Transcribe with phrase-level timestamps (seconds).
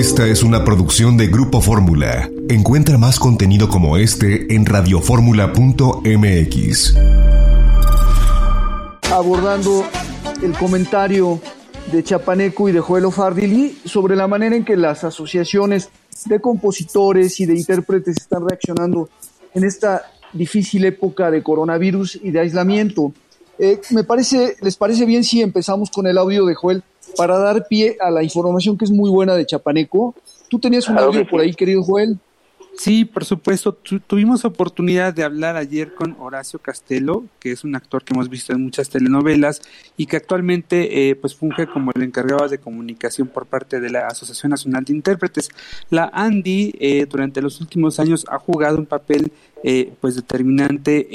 [0.00, 2.30] Esta es una producción de Grupo Fórmula.
[2.48, 6.96] Encuentra más contenido como este en radioformula.mx.
[9.12, 9.84] Abordando
[10.42, 11.38] el comentario
[11.92, 15.90] de Chapaneco y de Joelo Fardili sobre la manera en que las asociaciones
[16.24, 19.10] de compositores y de intérpretes están reaccionando
[19.52, 23.12] en esta difícil época de coronavirus y de aislamiento.
[23.58, 26.82] Eh, me parece, ¿les parece bien si empezamos con el audio de Joel
[27.16, 30.14] para dar pie a la información que es muy buena de Chapaneco?
[30.48, 32.18] Tú tenías un audio por ahí, querido Joel.
[32.80, 33.74] Sí, por supuesto.
[34.06, 38.54] tuvimos oportunidad de hablar ayer con Horacio Castelo, que es un actor que hemos visto
[38.54, 39.60] en muchas telenovelas
[39.98, 44.06] y que actualmente eh, pues funge como el encargado de comunicación por parte de la
[44.06, 45.50] Asociación Nacional de Intérpretes.
[45.90, 49.30] La Andy eh, durante los últimos años ha jugado un papel
[49.62, 51.10] eh, pues determinante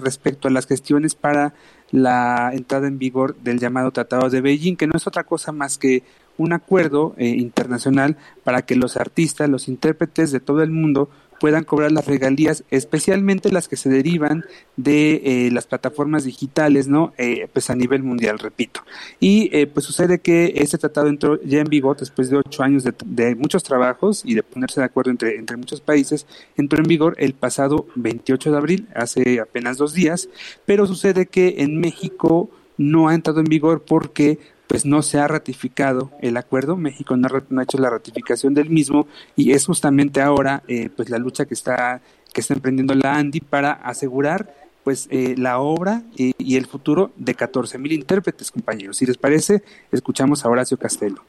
[0.00, 1.52] respecto a las gestiones para
[1.92, 5.78] la entrada en vigor del llamado Tratado de Beijing, que no es otra cosa más
[5.78, 6.02] que
[6.38, 11.10] un acuerdo eh, internacional para que los artistas, los intérpretes de todo el mundo
[11.40, 14.44] puedan cobrar las regalías, especialmente las que se derivan
[14.76, 17.12] de eh, las plataformas digitales, ¿no?
[17.18, 18.82] Eh, pues a nivel mundial, repito.
[19.18, 22.94] Y pues sucede que este tratado entró ya en vigor después de ocho años de,
[23.04, 27.14] de, muchos trabajos y de ponerse de acuerdo entre, entre muchos países, entró en vigor
[27.18, 30.28] el pasado 28 de abril, hace apenas dos días,
[30.66, 32.50] pero sucede que en México
[32.80, 37.28] no ha entrado en vigor porque pues no se ha ratificado el acuerdo, México no
[37.28, 41.54] ha, hecho la ratificación del mismo y es justamente ahora eh, pues la lucha que
[41.54, 42.00] está
[42.32, 47.10] que está emprendiendo la Andy para asegurar pues eh, la obra y, y el futuro
[47.16, 48.96] de 14 mil intérpretes, compañeros.
[48.96, 51.22] Si les parece, escuchamos a Horacio Castelo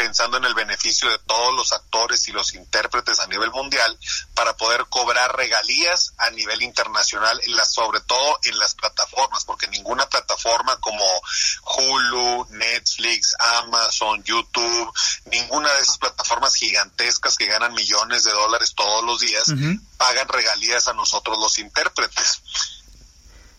[0.00, 3.98] pensando en el beneficio de todos los actores y los intérpretes a nivel mundial
[4.32, 10.80] para poder cobrar regalías a nivel internacional, sobre todo en las plataformas, porque ninguna plataforma
[10.80, 11.04] como
[11.76, 14.90] Hulu, Netflix, Amazon, YouTube,
[15.26, 19.52] ninguna de esas plataformas gigantescas que ganan millones de dólares todos los días,
[19.98, 22.40] pagan regalías a nosotros los intérpretes.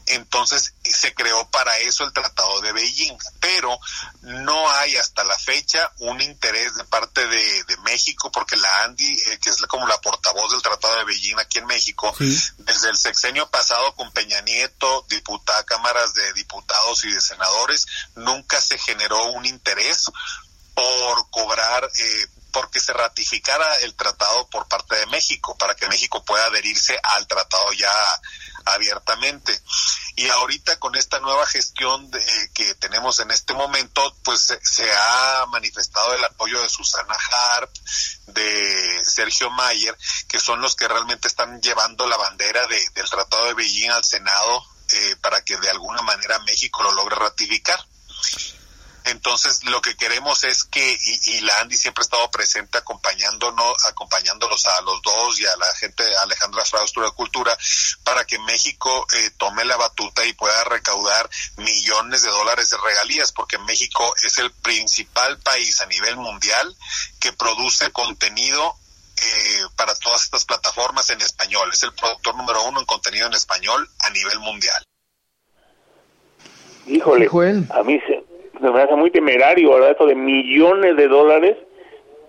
[0.07, 3.79] Entonces se creó para eso el Tratado de Beijing, pero
[4.21, 7.41] no hay hasta la fecha un interés de parte de,
[7.83, 11.57] México, porque la Andy, eh, que es como la portavoz del Tratado de Beijing aquí
[11.57, 17.21] en México, desde el sexenio pasado con Peña Nieto, diputada, cámaras de diputados y de
[17.21, 20.11] senadores, nunca se generó un interés
[20.73, 26.23] por cobrar eh, porque se ratificara el tratado por parte de México, para que México
[26.23, 27.91] pueda adherirse al tratado ya
[28.65, 29.59] abiertamente.
[30.15, 35.45] Y ahorita con esta nueva gestión de, que tenemos en este momento, pues se, ha
[35.47, 37.73] manifestado el apoyo de Susana Harp,
[38.27, 39.97] de Sergio Mayer,
[40.27, 44.65] que son los que realmente están llevando la bandera del Tratado de Beijing al Senado
[44.93, 47.79] eh, para que de alguna manera México lo logre ratificar.
[49.05, 54.65] Entonces, lo que queremos es que, y, la Andy siempre ha estado presente acompañándonos, acompañándolos
[54.65, 57.57] a los dos y a la gente de Alejandra Fraustura de Cultura,
[58.03, 63.31] para que México eh, tome la batuta y pueda recaudar millones de dólares de regalías,
[63.31, 66.75] porque México es el principal país a nivel mundial
[67.19, 68.75] que produce contenido
[69.17, 71.69] eh, para todas estas plataformas en español.
[71.73, 74.83] Es el productor número uno en contenido en español a nivel mundial.
[76.87, 77.27] Híjole,
[77.69, 78.20] a mí se,
[78.61, 79.91] me hace muy temerario, ¿verdad?
[79.91, 81.57] Esto de millones de dólares,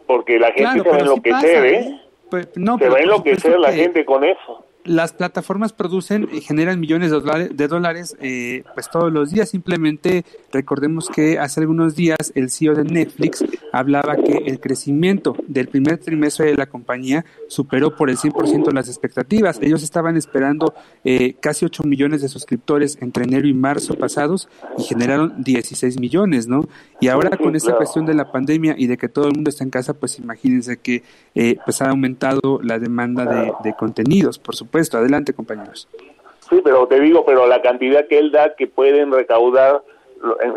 [0.06, 1.78] porque la gente se va a enloquecer, ¿eh?
[1.78, 2.00] ¿eh?
[2.31, 6.81] Pues, no, se va a enloquecer la gente con eso las plataformas producen y generan
[6.81, 9.50] millones de dólares, de dólares eh, pues todos los días.
[9.50, 15.69] Simplemente recordemos que hace algunos días el CEO de Netflix hablaba que el crecimiento del
[15.69, 19.60] primer trimestre de la compañía superó por el 100% las expectativas.
[19.62, 24.48] Ellos estaban esperando eh, casi 8 millones de suscriptores entre enero y marzo pasados
[24.78, 26.66] y generaron 16 millones, ¿no?
[27.00, 29.65] Y ahora con esta cuestión de la pandemia y de que todo el mundo está
[29.65, 31.03] en casa, pues imagínense que
[31.34, 34.97] eh, pues ha aumentado la demanda de, de contenidos, por supuesto supuesto.
[34.97, 35.87] Adelante, compañeros.
[36.49, 39.83] Sí, pero te digo, pero la cantidad que él da que pueden recaudar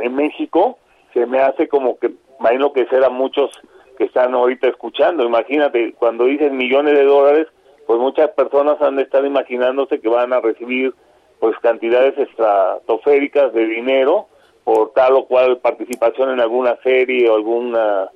[0.02, 0.78] en, México,
[1.14, 3.52] se me hace como que a enloquecer a muchos
[3.98, 5.24] que están ahorita escuchando.
[5.26, 7.48] Imagínate, cuando dicen millones de dólares,
[7.88, 10.94] pues muchas personas han de estar imaginándose que van a recibir
[11.40, 14.28] pues cantidades estratosféricas de dinero
[14.64, 18.10] por tal o cual participación en alguna serie o alguna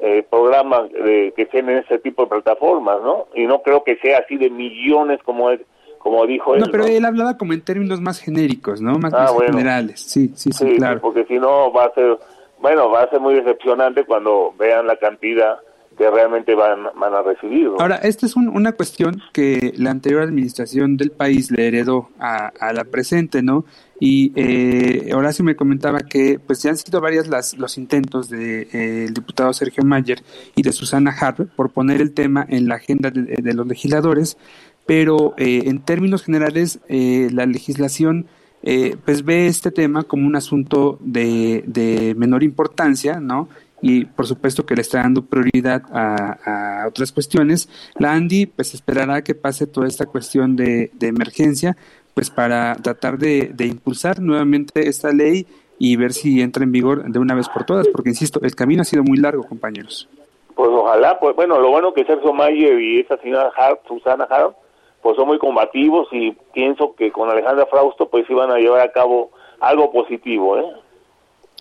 [0.00, 3.26] eh, programas que estén en ese tipo de plataformas, ¿no?
[3.34, 5.60] Y no creo que sea así de millones como es,
[5.98, 6.60] como dijo él.
[6.60, 8.98] No, pero él hablaba como en términos más genéricos, ¿no?
[8.98, 10.00] Más, ah, generales.
[10.00, 11.00] Sí, sí, sí, claro.
[11.00, 12.18] porque si no va a ser,
[12.60, 15.58] bueno, va a ser muy decepcionante cuando vean la cantidad
[16.00, 17.68] que realmente van, van a recibir.
[17.78, 22.84] Ahora, esta es una cuestión que la anterior administración del país le heredó a, la
[22.84, 23.66] presente, ¿no?
[24.00, 28.70] Y eh, Horacio me comentaba que pues ya han sido varias las, los intentos del
[28.70, 30.22] de, eh, diputado Sergio Mayer
[30.56, 34.38] y de Susana Harp por poner el tema en la agenda de, los legisladores,
[34.86, 38.26] pero eh, en términos generales eh, la legislación
[38.62, 43.48] eh, pues ve este tema como un asunto de, de menor importancia, ¿no?
[43.82, 47.68] Y por supuesto que le está dando prioridad a, otras cuestiones.
[47.98, 51.76] La ANDI pues esperará que pase toda esta cuestión de, emergencia
[52.14, 55.46] pues para tratar de, impulsar nuevamente esta ley
[55.78, 58.82] y ver si entra en vigor de una vez por todas, porque insisto, el camino
[58.82, 60.08] ha sido muy largo, compañeros.
[60.54, 64.54] Pues ojalá, pues bueno, lo bueno que Sergio Mayer y esa señora Hart, Susana Hart,
[65.00, 68.92] pues son muy combativos y pienso que con Alejandra Frausto pues iban a llevar a
[68.92, 69.30] cabo
[69.60, 70.66] algo positivo, ¿eh?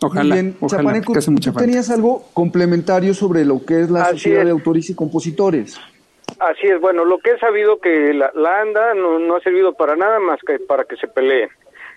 [0.02, 4.90] Ojalá, Bien, Chapaneco, tú tenías algo complementario sobre lo que es la sociedad de autores
[4.90, 5.80] y compositores.
[6.40, 10.20] Así es, bueno, lo que he sabido que la, ANDA no, ha servido para nada
[10.20, 11.50] más que para que se peleen.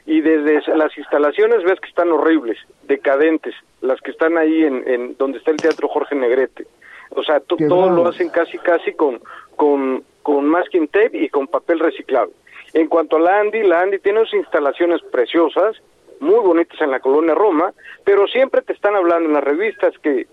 [0.04, 2.58] Y desde las instalaciones ves que están horribles,
[2.88, 6.66] decadentes, las que están ahí en, en donde está el Teatro Jorge Negrete.
[7.14, 9.20] O sea, todo lo hacen casi, casi con,
[9.56, 12.30] con, con masking tape y con papel reciclado.
[12.72, 15.76] En cuanto a la Andy, la Andy tiene unas instalaciones preciosas,
[16.22, 17.72] muy bonitas en la colonia Roma,
[18.04, 20.26] pero siempre te están hablando en las revistas que,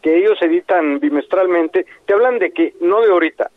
[0.00, 3.50] que ellos editan bimestralmente, te hablan de que, no de ahorita,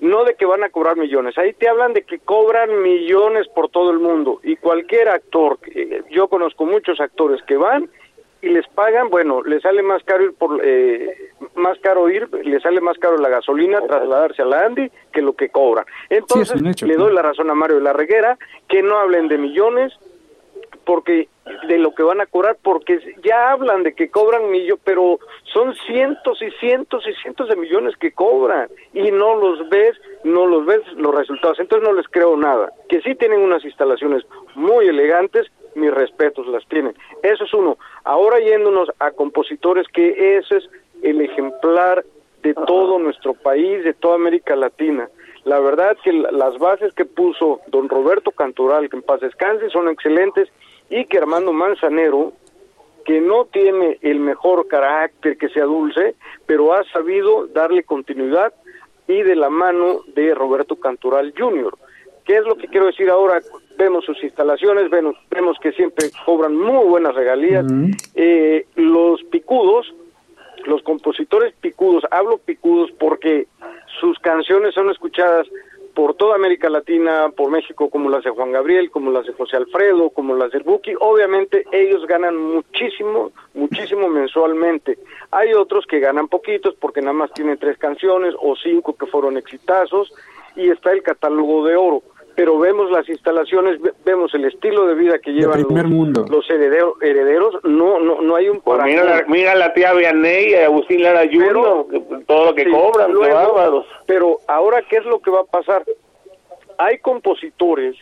[0.00, 3.68] no de que van a cobrar millones, ahí te hablan de que cobran millones por
[3.68, 7.88] todo el mundo y cualquier actor, eh, yo conozco muchos actores que van
[8.44, 12.62] y les pagan, bueno, les sale más caro ir por, eh, más caro ir, les
[12.62, 15.86] sale más caro la gasolina, trasladarse a la Andy que lo que cobran.
[16.10, 18.36] Entonces, le doy la razón a Mario de la Reguera,
[18.68, 19.94] que no hablen de millones,
[20.84, 21.28] porque
[21.68, 25.74] de lo que van a cobrar, porque ya hablan de que cobran millones, pero son
[25.86, 30.64] cientos y cientos y cientos de millones que cobran y no los ves, no los
[30.64, 32.70] ves los resultados, entonces no les creo nada.
[32.88, 36.94] Que sí tienen unas instalaciones muy elegantes, mis respetos las tienen.
[37.22, 37.78] Eso es uno.
[38.04, 40.70] Ahora yéndonos a compositores, que ese es
[41.02, 42.04] el ejemplar
[42.42, 45.08] de todo nuestro país, de toda América Latina.
[45.44, 49.88] La verdad que las bases que puso don Roberto Cantoral, que en paz descanse, son
[49.88, 50.48] excelentes,
[50.90, 52.32] y que Armando Manzanero,
[53.04, 56.14] que no tiene el mejor carácter que sea dulce,
[56.46, 58.52] pero ha sabido darle continuidad
[59.06, 61.74] y de la mano de Roberto Cantoral Jr.
[62.24, 63.40] ¿Qué es lo que quiero decir ahora?
[63.76, 67.66] Vemos sus instalaciones, vemos, vemos que siempre cobran muy buenas regalías.
[68.14, 69.94] Eh, los picudos,
[70.64, 73.46] los compositores picudos, hablo picudos porque
[74.00, 75.46] sus canciones son escuchadas
[75.94, 79.56] por toda América Latina, por México, como las de Juan Gabriel, como las de José
[79.56, 84.98] Alfredo, como las del Buki, obviamente ellos ganan muchísimo, muchísimo mensualmente.
[85.30, 89.36] Hay otros que ganan poquitos porque nada más tienen tres canciones o cinco que fueron
[89.36, 90.12] exitazos
[90.56, 92.02] y está el catálogo de oro
[92.34, 97.54] pero vemos las instalaciones, vemos el estilo de vida que llevan los, los herederos, herederos,
[97.64, 101.22] no no no hay un pues mira, la, mira la tía Vianney y Agustín Lara
[101.30, 101.86] Junior,
[102.26, 103.86] todo lo que cobran, bárbaros.
[104.06, 105.84] Pero ahora, ¿qué es lo que va a pasar?
[106.78, 107.96] Hay compositores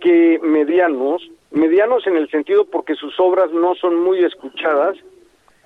[0.00, 4.96] que medianos, medianos en el sentido porque sus obras no son muy escuchadas,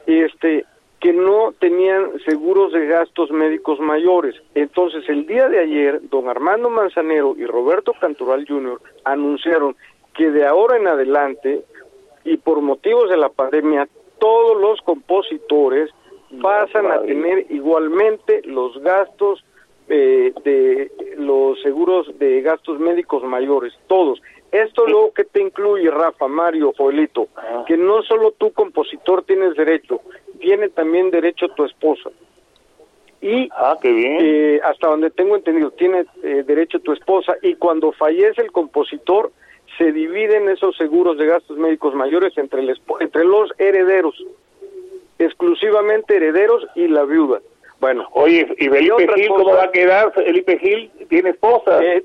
[0.06, 0.64] este
[1.02, 4.36] que no tenían seguros de gastos médicos mayores.
[4.54, 8.80] Entonces, el día de ayer, don Armando Manzanero y Roberto Cantoral Jr.
[9.02, 9.74] anunciaron
[10.14, 11.64] que de ahora en adelante,
[12.24, 13.88] y por motivos de la pandemia,
[14.20, 15.90] todos los compositores
[16.40, 19.44] pasan a tener igualmente los gastos
[19.88, 24.22] eh, de los seguros de gastos médicos mayores, todos.
[24.52, 27.64] Esto lo que te incluye, Rafa, Mario, Joelito, ah.
[27.66, 30.02] que no solo tú, compositor, tienes derecho,
[30.42, 32.10] tiene también derecho tu esposa.
[33.22, 34.18] Y ah, qué bien.
[34.20, 39.30] Eh, hasta donde tengo entendido, tiene eh, derecho tu esposa y cuando fallece el compositor,
[39.78, 44.22] se dividen esos seguros de gastos médicos mayores entre, el, entre los herederos,
[45.18, 47.40] exclusivamente herederos y la viuda.
[47.80, 48.06] Bueno.
[48.12, 50.12] Oye, ¿y Felipe Gil cómo va a quedar?
[50.12, 51.82] Felipe Gil tiene esposa.
[51.82, 52.04] Eh,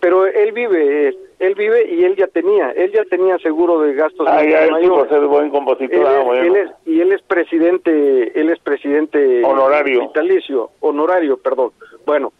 [0.00, 4.26] pero él vive, él vive y él ya tenía, él ya tenía seguro de gastos
[4.28, 5.10] ah, ya mayores.
[5.10, 6.06] Ser buen compositor.
[6.06, 11.72] Ah, él, es, y él es presidente, él es presidente honorario, vitalicio, honorario, perdón.
[12.06, 12.32] Bueno,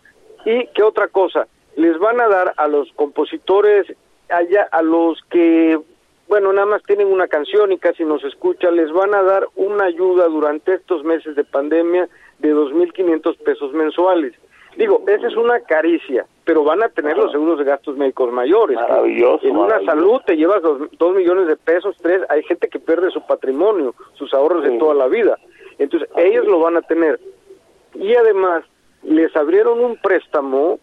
[0.44, 1.46] y qué otra cosa,
[1.76, 3.87] les van a dar a los compositores
[4.28, 5.78] allá, a los que
[6.26, 9.84] bueno, nada más tienen una canción y casi nos escucha, les van a dar una
[9.84, 12.08] ayuda durante estos meses de pandemia
[12.38, 14.32] de 2.500 pesos mensuales.
[14.76, 18.76] Digo, esa es una caricia, pero van a tener los seguros de gastos médicos mayores.
[18.76, 19.46] Maravilloso.
[19.46, 22.22] En una salud te llevas dos, millones de pesos, tres.
[22.28, 25.38] Hay gente que pierde su patrimonio, sus ahorros de toda la vida.
[25.78, 27.18] Entonces, ellos lo van a tener.
[27.94, 28.64] y además
[29.04, 30.78] les abrieron un préstamo,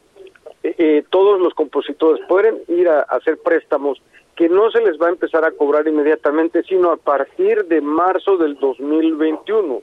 [0.63, 4.01] eh, eh, todos los compositores pueden ir a, hacer préstamos
[4.35, 8.37] que no se les va a empezar a cobrar inmediatamente, sino a partir de marzo
[8.37, 9.81] del 2021.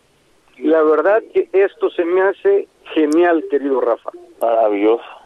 [0.59, 4.11] La verdad que esto se me hace genial, querido Rafa.
[4.41, 5.18] Maravilloso.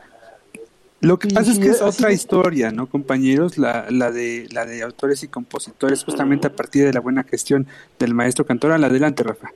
[1.03, 3.59] Lo que pasa es que es otra historia, ¿no, compañeros?
[3.59, 7.67] La, la, de, la de autores y compositores, justamente a partir de la buena gestión
[7.99, 8.85] del maestro Cantoral.
[8.85, 9.51] Adelante, Rafa.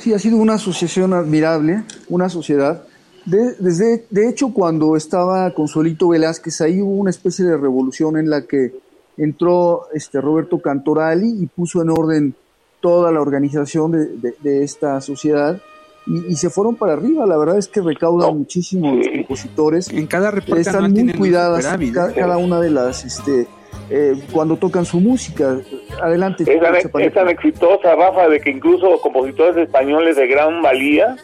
[0.00, 2.82] Sí, ha sido una asociación admirable, una sociedad.
[3.26, 8.28] De, desde, de hecho, cuando estaba Consuelito Velázquez, ahí hubo una especie de revolución en
[8.28, 8.74] la que
[9.18, 12.34] entró este Roberto Cantorali y puso en orden
[12.80, 15.62] toda la organización de, de, de esta sociedad
[16.08, 17.26] y, y, se fueron para arriba.
[17.26, 19.88] La verdad es que recaudan muchísimo los compositores.
[19.90, 23.46] En cada reporte están muy cuidadas cada, cada, una de las este,
[23.90, 25.58] eh, cuando tocan su música.
[26.02, 26.44] Adelante.
[26.46, 31.16] Es tan, es tan, exitosa, Rafa, de que incluso compositores españoles de gran valía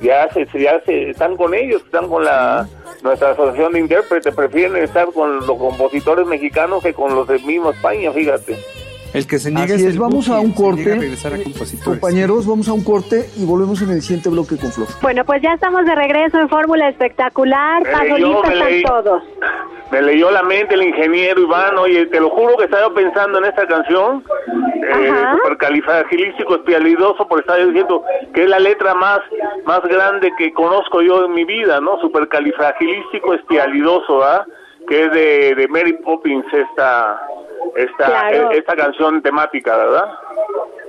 [0.00, 2.68] ya se, ya se están con ellos, están con la
[3.02, 7.70] nuestra asociación de intérpretes, prefieren estar con los compositores mexicanos que con los de mismo
[7.70, 8.56] España, fíjate.
[9.14, 12.72] El que se niega Así es, es vamos a un corte, a compañeros, vamos a
[12.72, 14.88] un corte y volvemos en el siguiente bloque con Flor.
[15.02, 19.22] Bueno, pues ya estamos de regreso en Fórmula Espectacular, pasolistas están todos.
[19.92, 23.44] Me leyó la mente el ingeniero Iván, oye, te lo juro que estaba pensando en
[23.44, 28.02] esta canción, eh, supercalifragilístico espialidoso, porque estaba diciendo
[28.34, 29.20] que es la letra más,
[29.64, 32.00] más grande que conozco yo en mi vida, ¿no?
[32.00, 34.44] Supercalifragilístico espialidoso, ¿ah?
[34.88, 37.20] Que es de, de Mary Poppins esta
[37.76, 38.50] esta claro.
[38.50, 40.18] esta canción temática, ¿verdad?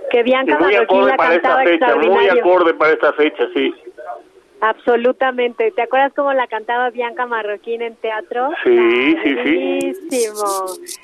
[0.10, 3.74] Que Bianca muy acorde para esta fecha, muy acorde para esta fecha, sí.
[4.62, 5.72] Absolutamente.
[5.72, 8.50] ¿Te acuerdas cómo la cantaba Bianca Marroquín en teatro?
[8.64, 10.30] Sí, sí, sí.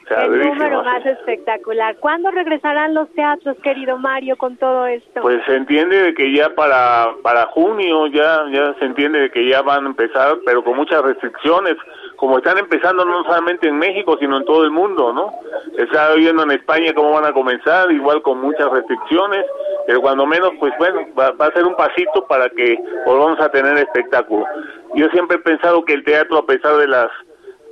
[0.09, 1.95] El número más espectacular.
[1.97, 5.21] ¿Cuándo regresarán los teatros, querido Mario, con todo esto?
[5.21, 9.47] Pues se entiende de que ya para para junio ya ya se entiende de que
[9.47, 11.75] ya van a empezar, pero con muchas restricciones,
[12.21, 15.33] como están empezando no solamente en México, sino en todo el mundo, ¿no?
[15.75, 19.43] Está viendo en España cómo van a comenzar, igual con muchas restricciones,
[19.87, 23.49] pero cuando menos, pues bueno, va, va a ser un pasito para que volvamos a
[23.49, 24.45] tener espectáculo.
[24.93, 27.07] Yo siempre he pensado que el teatro, a pesar de las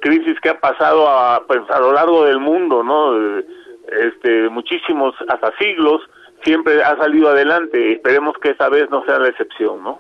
[0.02, 3.16] crisis que ha pasado a, pues, a lo largo del mundo, ¿no?
[3.88, 6.02] Este, muchísimos, hasta siglos,
[6.44, 7.92] siempre ha salido adelante.
[7.92, 10.00] Esperemos que esta vez no sea la excepción, ¿no?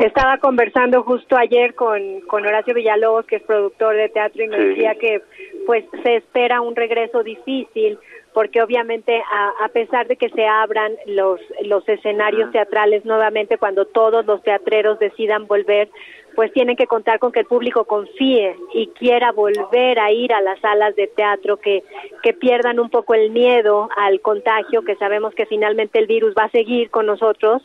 [0.00, 4.56] Estaba conversando justo ayer con, con Horacio Villalobos, que es productor de teatro, y me
[4.56, 4.64] sí.
[4.64, 5.22] decía que
[5.66, 7.98] pues se espera un regreso difícil
[8.36, 13.86] porque obviamente a, a, pesar de que se abran los, los escenarios teatrales nuevamente cuando
[13.86, 15.88] todos los teatreros decidan volver,
[16.36, 20.42] pues tienen que contar con que el público confíe y quiera volver a ir a
[20.42, 21.82] las salas de teatro, que,
[22.22, 26.44] que pierdan un poco el miedo al contagio, que sabemos que finalmente el virus va
[26.44, 27.62] a seguir con nosotros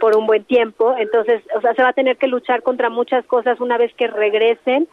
[0.00, 3.24] por un buen tiempo, entonces, o sea, se va a tener que luchar contra muchas
[3.26, 4.88] cosas una vez que regresen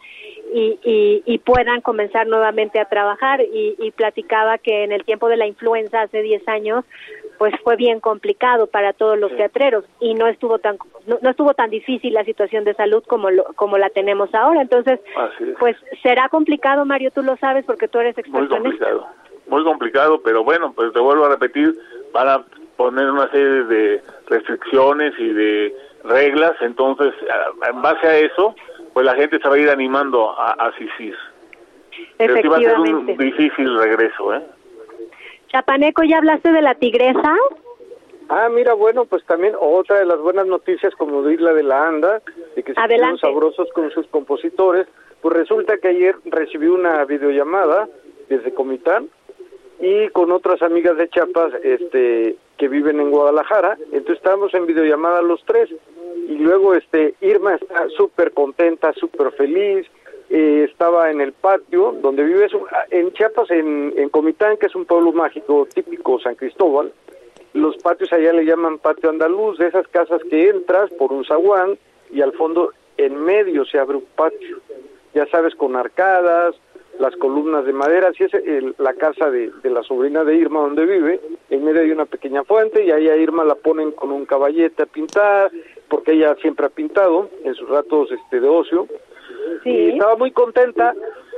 [0.52, 3.40] y, y, y, puedan comenzar nuevamente a trabajar.
[3.40, 6.84] Y, y, platicaba que en el tiempo de la influenza, hace 10 años,
[7.38, 11.54] pues fue bien complicado para todos los teatreros y no estuvo tan no, no estuvo
[11.54, 14.62] tan difícil la situación de salud como lo, como la tenemos ahora.
[14.62, 15.00] Entonces,
[15.58, 19.06] pues será complicado, Mario, tú lo sabes porque tú eres experto Muy complicado,
[19.48, 21.76] muy complicado, pero bueno, pues te vuelvo a repetir,
[22.12, 22.44] van a
[22.76, 27.14] poner una serie de restricciones y de reglas, entonces,
[27.68, 28.54] en base a eso,
[28.92, 31.16] pues la gente se va a ir animando a, a asistir.
[32.16, 34.42] Pero sí va a ser un difícil regreso, ¿eh?
[35.52, 37.36] Chapaneco, ¿ya hablaste de la tigresa?
[38.30, 42.22] Ah, mira, bueno, pues también otra de las buenas noticias, como la de la ANDA,
[42.56, 44.86] de que se sabrosos con sus compositores,
[45.20, 47.86] pues resulta que ayer recibí una videollamada
[48.30, 49.10] desde Comitán
[49.78, 55.20] y con otras amigas de Chiapas este, que viven en Guadalajara, entonces estábamos en videollamada
[55.20, 55.68] los tres,
[56.28, 59.86] y luego este Irma está súper contenta, súper feliz,
[60.34, 62.48] eh, estaba en el patio donde vive
[62.90, 66.90] en Chiapas, en, en Comitán, que es un pueblo mágico típico San Cristóbal,
[67.52, 71.76] los patios allá le llaman patio andaluz, de esas casas que entras por un zaguán
[72.10, 74.60] y al fondo en medio se abre un patio,
[75.14, 76.54] ya sabes, con arcadas,
[76.98, 80.60] las columnas de madera, así es el, la casa de, de, la sobrina de Irma
[80.60, 81.20] donde vive,
[81.50, 84.84] en medio hay una pequeña fuente y ahí a Irma la ponen con un caballete
[84.84, 85.50] a pintar,
[85.88, 88.86] porque ella siempre ha pintado en sus ratos este de ocio,
[89.62, 89.70] sí.
[89.70, 90.94] y estaba muy contenta,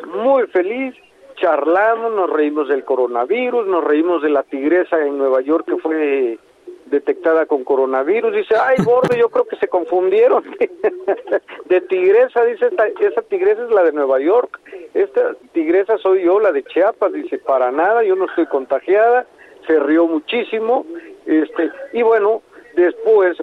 [0.06, 0.94] muy feliz,
[1.36, 6.38] charlamos, nos reímos del coronavirus, nos reímos de la tigresa en Nueva York que fue
[6.86, 8.34] detectada con coronavirus.
[8.34, 10.44] Dice, ay, gordo, yo creo que se confundieron.
[11.64, 14.60] de tigresa, dice, esta, esa tigresa es la de Nueva York.
[14.92, 17.12] Esta tigresa soy yo, la de Chiapas.
[17.12, 19.26] Dice, para nada, yo no estoy contagiada.
[19.66, 20.84] Se rió muchísimo.
[21.26, 22.42] este Y bueno,
[22.76, 23.36] Después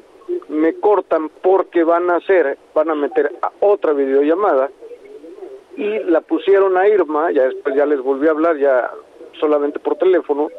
[0.50, 4.70] me cortan porque van a hacer, van a meter a otra videollamada.
[5.78, 8.92] Y la pusieron a Irma, ya después ya les volví a hablar ya
[9.40, 10.50] solamente por teléfono,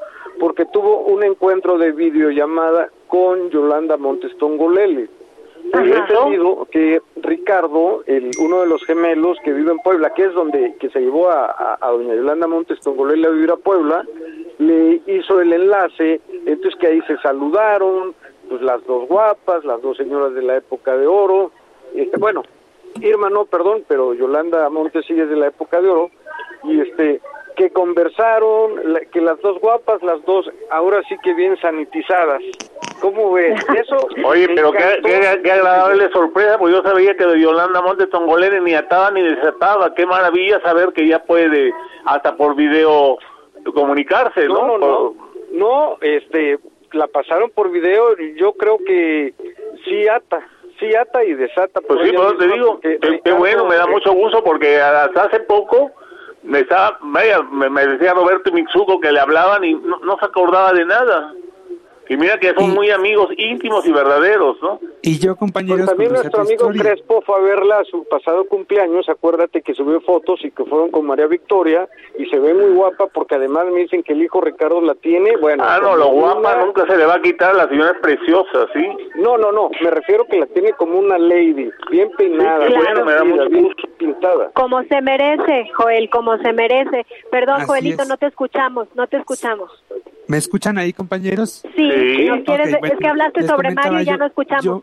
[0.41, 5.09] porque tuvo un encuentro de videollamada con Yolanda Montes Tongolele.
[5.65, 10.25] Y he entendido que Ricardo, el, uno de los gemelos que vive en Puebla, que
[10.25, 14.05] es donde que se llevó a, a, doña Yolanda Montes Tongolele a vivir a Puebla,
[14.59, 18.15] le hizo el enlace, entonces que ahí se saludaron,
[18.53, 21.53] pues las dos guapas, las dos señoras de la época de oro,
[21.95, 22.43] este, bueno,
[23.01, 26.11] Irma no, perdón, pero Yolanda Montes sigue de la época de oro,
[26.65, 27.23] y este,
[27.57, 28.73] que conversaron,
[29.11, 32.43] que las dos guapas, las dos ahora sí que bien sanitizadas.
[33.01, 33.59] ¿Cómo ves?
[33.75, 38.61] Eso Oye, pero qué, qué, agradable sorpresa, pues yo sabía que de Yolanda Montes Tongolene
[38.61, 39.95] ni ataba ni desataba.
[39.95, 41.73] Qué maravilla saber que ya puede
[42.05, 43.17] hasta por video
[43.75, 44.67] comunicarse, ¿no?
[44.67, 45.15] No, no,
[45.53, 46.59] no, este,
[46.93, 49.35] la pasaron por video y yo creo que
[49.85, 50.47] sí ata,
[50.79, 51.81] sí ata y desata.
[51.81, 55.91] Pues sí, pues te digo, qué, bueno, me da mucho gusto porque hasta hace poco
[56.43, 60.85] me estaba, me, me decía Roberto Mitsuko que le hablaban y no, se acordaba de
[60.85, 61.33] nada.
[62.09, 64.81] Y mira que son muy amigos íntimos y verdaderos, ¿no?
[65.03, 65.87] Y yo, compañeros...
[65.87, 70.01] Pues también nuestro amigo Crespo fue a verla a su pasado cumpleaños, acuérdate que subió
[70.01, 73.81] fotos y que fueron con María Victoria, y se ve muy guapa porque además me
[73.81, 75.65] dicen que el hijo Ricardo la tiene, bueno...
[75.67, 78.87] Ah, no, lo guapa nunca se le va a quitar, la señora es preciosa, ¿sí?
[79.17, 83.69] No, no, no, me refiero que la tiene como una lady, bien peinada, bien
[83.99, 84.51] pintada.
[84.55, 87.07] Como se merece, Joel, como se merece.
[87.31, 89.71] Perdón, Joelito, no te escuchamos, no te escuchamos.
[90.29, 91.63] ¿Me escuchan ahí, compañeros?
[91.75, 94.83] Sí, es que hablaste sobre Mario y ya no escuchamos.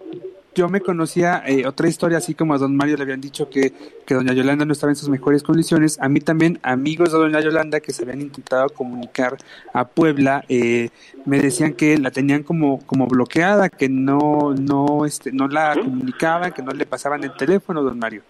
[0.55, 3.72] Yo, me conocía eh, otra historia, así como a don Mario le habían dicho que,
[4.05, 5.98] que doña Yolanda no estaba en sus mejores condiciones.
[6.01, 9.38] A mí también, amigos de doña Yolanda que se habían intentado comunicar
[9.74, 10.89] a Puebla, eh,
[11.25, 16.51] me decían que la tenían como, como bloqueada, que no, no, este, no la comunicaban,
[16.51, 18.24] que no le pasaban el teléfono, don Mario.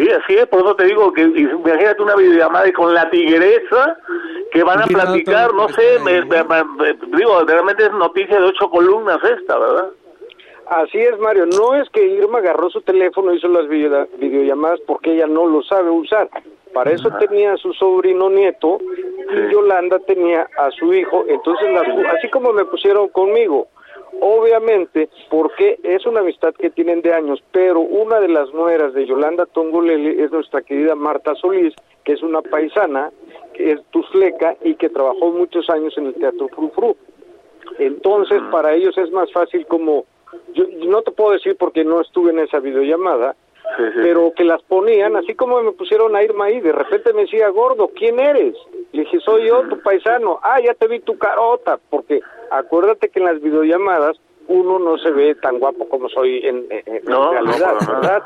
[0.00, 3.98] Sí, así es, por eso te digo que imagínate una videollamada y con la tigresa
[4.50, 6.22] que van a platicar, no sé, me,
[7.18, 9.90] digo, realmente es noticia de ocho columnas esta, ¿verdad?
[10.68, 11.44] Así es, Mario.
[11.44, 15.62] No es que Irma agarró su teléfono y hizo las videollamadas porque ella no lo
[15.64, 16.30] sabe usar.
[16.72, 18.78] Para eso tenía a su sobrino nieto
[19.34, 21.26] y Yolanda tenía a su hijo.
[21.28, 21.68] Entonces,
[22.16, 23.68] así como me pusieron conmigo,
[24.20, 29.06] obviamente, porque es una amistad que tienen de años, pero una de las nueras de
[29.06, 33.10] Yolanda Tongolele es nuestra querida Marta Solís, que es una paisana,
[33.54, 36.96] que es tusleca y que trabajó muchos años en el Teatro Frufru.
[37.78, 40.04] Entonces, para ellos es más fácil como,
[40.54, 43.36] yo no te puedo decir porque no estuve en esa videollamada,
[43.94, 47.48] pero que las ponían, así como me pusieron a Irma ahí, de repente me decía,
[47.48, 48.54] gordo, ¿quién eres?
[48.92, 50.40] Le dije, soy yo, tu paisano.
[50.42, 52.20] Ah, ya te vi tu carota, porque
[52.50, 57.74] acuérdate que en las videollamadas uno no se ve tan guapo como soy en, realidad,
[57.86, 58.22] ¿verdad?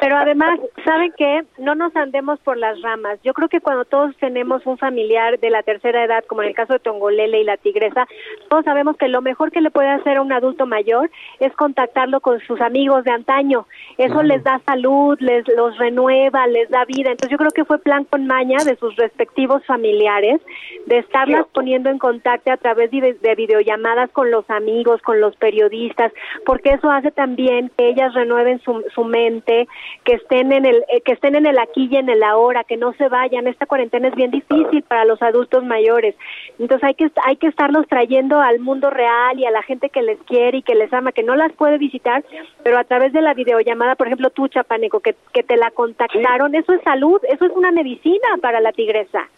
[0.00, 1.42] Pero además, ¿saben qué?
[1.58, 3.18] No nos andemos por las ramas.
[3.24, 6.54] Yo creo que cuando todos tenemos un familiar de la tercera edad, como en el
[6.54, 8.06] caso de Tongolele y la tigresa,
[8.48, 12.20] todos sabemos que lo mejor que le puede hacer a un adulto mayor es contactarlo
[12.20, 13.66] con sus amigos de antaño.
[13.96, 17.10] Eso les da salud, les los renueva, les da vida.
[17.10, 20.40] Entonces yo creo que fue plan con maña de sus respectivos familiares
[20.86, 25.34] de estarlas poniendo en contacto a través de, de videollamadas con los amigos, con los
[25.36, 26.12] periodistas,
[26.44, 31.00] porque eso hace también que ellas renueven su, su mente que estén en el eh,
[31.04, 33.46] que estén en el aquí y en el ahora, que no se vayan.
[33.46, 36.14] Esta cuarentena es bien difícil para los adultos mayores.
[36.58, 40.02] Entonces hay que hay que estarlos trayendo al mundo real y a la gente que
[40.02, 42.24] les quiere y que les ama, que no las puede visitar,
[42.62, 46.54] pero a través de la videollamada, por ejemplo, tú Chapaneco que que te la contactaron,
[46.54, 49.28] eso es salud, eso es una medicina para la tigresa.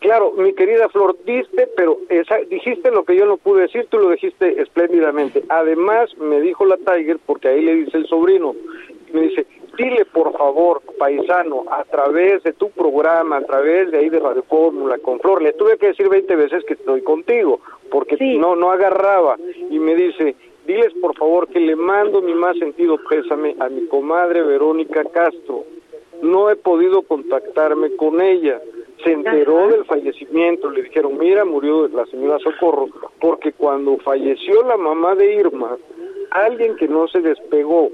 [0.00, 3.98] Claro, mi querida Flor, diste, pero esa, dijiste lo que yo no pude decir, tú
[3.98, 5.42] lo dijiste espléndidamente.
[5.48, 8.54] Además, me dijo la Tiger, porque ahí le dice el sobrino,
[9.16, 9.46] me dice,
[9.78, 14.42] dile por favor, paisano, a través de tu programa, a través de ahí de Radio
[14.42, 18.70] Fórmula, con Flor, le tuve que decir 20 veces que estoy contigo, porque no, no
[18.70, 19.36] agarraba,
[19.70, 23.86] y me dice, diles por favor que le mando mi más sentido pésame a mi
[23.86, 25.64] comadre Verónica Castro,
[26.20, 28.60] no he podido contactarme con ella,
[29.02, 32.88] se enteró del fallecimiento, le dijeron, mira, murió la señora Socorro,
[33.20, 35.76] porque cuando falleció la mamá de Irma,
[36.30, 37.90] alguien que no se despegó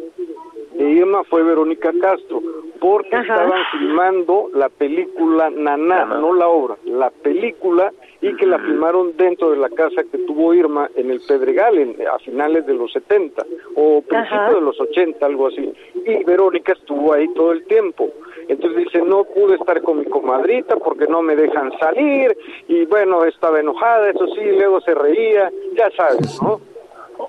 [0.74, 2.42] de Irma fue Verónica Castro,
[2.80, 9.16] porque estaban filmando la película Naná, no la obra, la película, y que la filmaron
[9.16, 13.44] dentro de la casa que tuvo Irma en el Pedregal a finales de los 70
[13.76, 15.72] o principios de los 80, algo así.
[16.06, 18.10] Y Verónica estuvo ahí todo el tiempo.
[18.48, 22.36] Entonces dice, no pude estar con mi comadrita porque no me dejan salir,
[22.68, 26.60] y bueno, estaba enojada, eso sí, luego se reía, ya sabes, ¿no?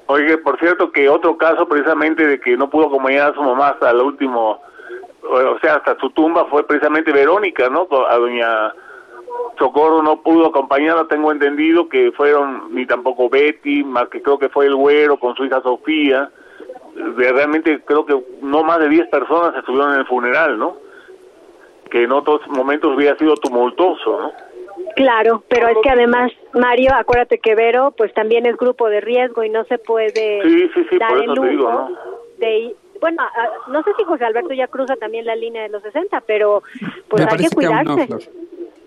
[0.07, 3.69] Oye, por cierto que otro caso precisamente de que no pudo acompañar a su mamá
[3.69, 4.61] hasta el último,
[5.23, 7.87] o sea, hasta su tumba fue precisamente Verónica, ¿no?
[8.09, 8.73] A doña
[9.57, 14.49] Socorro no pudo acompañarla, tengo entendido que fueron ni tampoco Betty, más que creo que
[14.49, 16.29] fue el güero con su hija Sofía.
[17.15, 20.77] Realmente creo que no más de 10 personas estuvieron en el funeral, ¿no?
[21.89, 24.31] Que en otros momentos hubiera sido tumultuoso, ¿no?
[24.95, 29.43] Claro, pero es que además, Mario, acuérdate que Vero pues también es grupo de riesgo
[29.43, 31.97] y no se puede sí, sí, sí, dar el lujo digo, ¿no?
[32.37, 33.21] de bueno,
[33.67, 36.63] no sé si José Alberto ya cruza también la línea de los 60, pero
[37.09, 38.29] pues hay que cuidarse.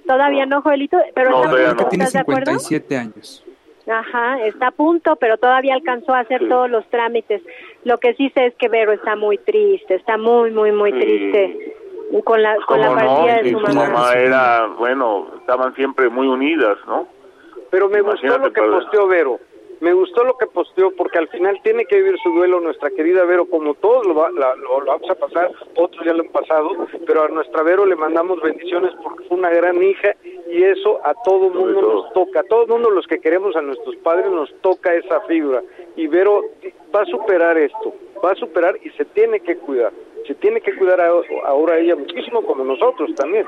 [0.06, 3.44] Todavía no, Joelito, pero no, está tiene 57 años.
[3.86, 7.42] Ajá, está a punto, pero todavía alcanzó a hacer todos los trámites.
[7.84, 11.75] Lo que sí sé es que Vero está muy triste, está muy, muy, muy triste
[12.24, 13.70] con la, con la partida de su mamá.
[13.70, 17.08] Su mamá era, bueno, estaban siempre muy unidas, ¿no?
[17.70, 19.40] Pero me gustó lo que posteó Vero.
[19.80, 23.24] Me gustó lo que posteó porque al final tiene que vivir su duelo nuestra querida
[23.24, 26.70] Vero, como todos lo, lo, vamos a pasar, otros ya lo han pasado,
[27.06, 30.14] pero a nuestra Vero le mandamos bendiciones porque fue una gran hija
[30.48, 33.96] y eso a todo mundo nos toca, a todo mundo los que queremos a nuestros
[33.96, 35.62] padres nos toca esa figura
[35.94, 36.42] y Vero
[36.94, 39.92] va a superar esto, va a superar y se tiene que cuidar,
[40.26, 43.46] se tiene que cuidar ahora ella muchísimo como nosotros también.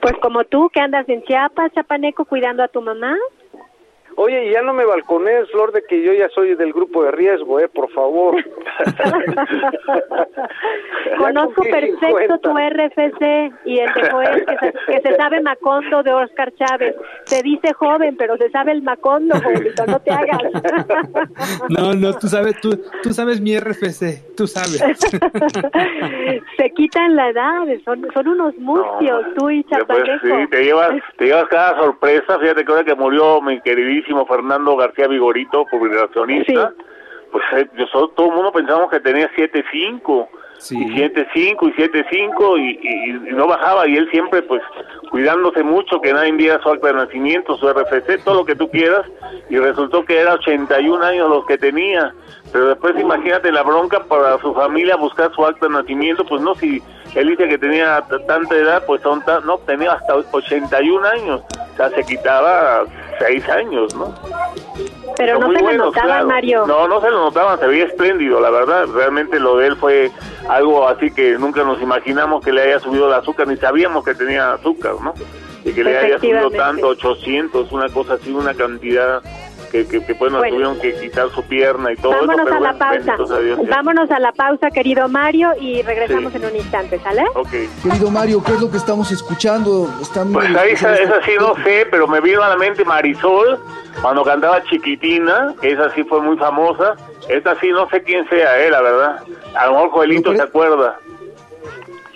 [0.00, 3.16] Pues como tú que andas en Chiapas, Chapaneco, cuidando a tu mamá.
[4.20, 7.60] Oye, ya no me balcones, Flor, de que yo ya soy del grupo de riesgo,
[7.60, 7.68] ¿eh?
[7.68, 8.34] Por favor.
[11.18, 14.44] Conozco perfecto tu RFC y el de Joel,
[14.88, 16.96] que se, sabe Macondo de Oscar Chávez.
[17.26, 20.42] Se dice joven, pero se sabe el Macondo, Joelito, no te hagas.
[21.68, 24.78] no, no, tú sabes, tú, tú sabes mi RFC, tú sabes.
[26.56, 30.26] se quitan la edad, son, son unos mustios, tú y Chapaneco.
[30.26, 34.76] sí, te llevas, te llevas cada sorpresa, fíjate que ahora que murió mi queridísimo Fernando
[34.76, 36.72] García Vigorito, publicacionista,
[37.30, 40.78] pues eh, yo, todo el mundo pensamos que tenía 7.5 sí.
[40.78, 44.62] y 7.5 y 7.5 y, y, no bajaba y él siempre pues
[45.10, 48.70] cuidándose mucho que nadie enviara su acta de nacimiento, su RFC, todo lo que tú
[48.70, 49.06] quieras
[49.50, 52.14] y resultó que era 81 años los que tenía,
[52.52, 56.54] pero después imagínate la bronca para su familia buscar su acta de nacimiento, pues no
[56.54, 56.82] si
[57.14, 61.42] él dice que tenía tanta edad, pues son no tenía hasta 81 años,
[61.72, 62.84] o sea, se quitaba
[63.18, 64.14] seis años, ¿no?
[65.16, 66.66] Pero no se lo notaba, Mario.
[66.66, 68.86] No, no se lo notaba, se veía espléndido, la verdad.
[68.86, 70.10] Realmente lo de él fue
[70.48, 74.14] algo así que nunca nos imaginamos que le haya subido el azúcar, ni sabíamos que
[74.14, 75.14] tenía azúcar, ¿no?
[75.64, 79.22] Y que le haya subido tanto, 800, una cosa así, una cantidad
[79.70, 82.78] que, que, que nos tuvieron que quitar su pierna y todo Vámonos eso, a la
[82.78, 83.16] pausa.
[83.68, 87.22] vámonos a la pausa, querido Mario, y regresamos en un instante, ¿sale?
[87.82, 89.88] Querido Mario, ¿qué es lo que estamos escuchando?
[90.00, 93.58] Están pues ahí esa, sí no sé, pero me vino a la mente Marisol,
[94.00, 96.94] cuando cantaba Chiquitina, que esa sí fue muy famosa.
[97.28, 99.22] Esta sí no sé quién sea, eh, la verdad.
[99.54, 100.98] A lo mejor Joelito se acuerda.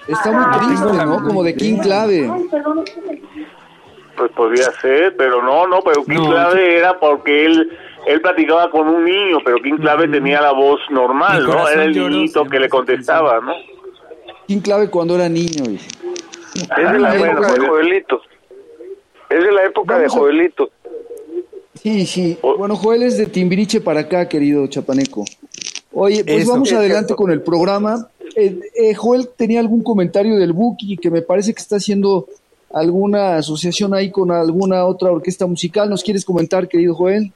[0.06, 1.22] Está muy triste, ¿no?
[1.22, 2.30] Como de King Clave.
[4.22, 8.86] Pues podría ser, pero no, no, pero King Clave era porque él él platicaba con
[8.86, 11.68] un niño, pero King Clave tenía la voz normal, ¿no?
[11.68, 13.52] Era el niñito que le contestaba, ¿no?
[14.46, 15.64] King Clave cuando era niño.
[15.74, 18.20] Es de la época de Joelito.
[19.28, 20.70] Es de la época de Joelito.
[21.74, 22.38] Sí, sí.
[22.40, 25.24] Bueno, Joel es de Timbiriche para acá, querido Chapaneco.
[25.92, 28.08] Oye, pues vamos adelante con el programa.
[28.36, 32.28] Eh, eh, Joel tenía algún comentario del Buki que me parece que está haciendo
[32.72, 35.90] alguna asociación ahí con alguna otra orquesta musical.
[35.90, 37.32] ¿Nos quieres comentar, querido Joel?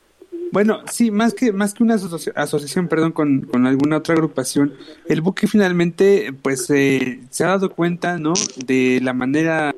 [0.53, 4.75] Bueno, sí, más que, más que una asociación, perdón, con, con, alguna otra agrupación,
[5.09, 8.33] el buque finalmente, pues, eh, se ha dado cuenta, ¿no?
[8.64, 9.75] De la manera,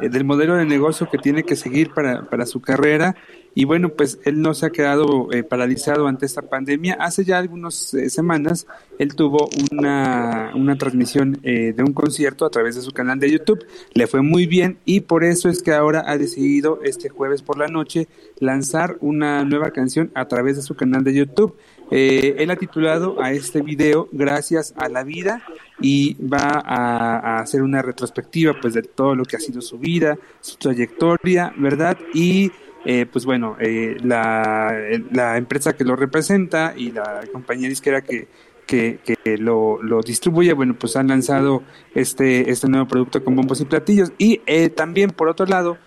[0.00, 3.16] eh, del modelo de negocio que tiene que seguir para, para su carrera
[3.58, 6.98] y bueno, pues él no se ha quedado eh, paralizado ante esta pandemia.
[7.00, 8.66] Hace ya algunas eh, semanas
[8.98, 13.32] él tuvo una, una transmisión eh, de un concierto a través de su canal de
[13.32, 13.64] YouTube.
[13.94, 17.56] Le fue muy bien y por eso es que ahora ha decidido este jueves por
[17.56, 18.08] la noche
[18.40, 21.56] lanzar una nueva canción a través de su canal de YouTube.
[21.90, 25.42] él ha titulado a este video Gracias a la vida
[25.80, 29.78] y va a, a, hacer una retrospectiva pues de todo lo que ha sido su
[29.78, 31.96] vida, su trayectoria, ¿verdad?
[32.12, 32.52] Y
[32.88, 34.72] eh, pues bueno, eh, la,
[35.10, 38.28] la, empresa que lo representa y la compañía disquera que,
[38.64, 39.00] que,
[39.38, 41.64] lo, lo, distribuye, bueno, pues han lanzado
[41.96, 44.12] este, este nuevo producto con bombos y platillos.
[44.18, 45.78] Y eh, también, por otro lado,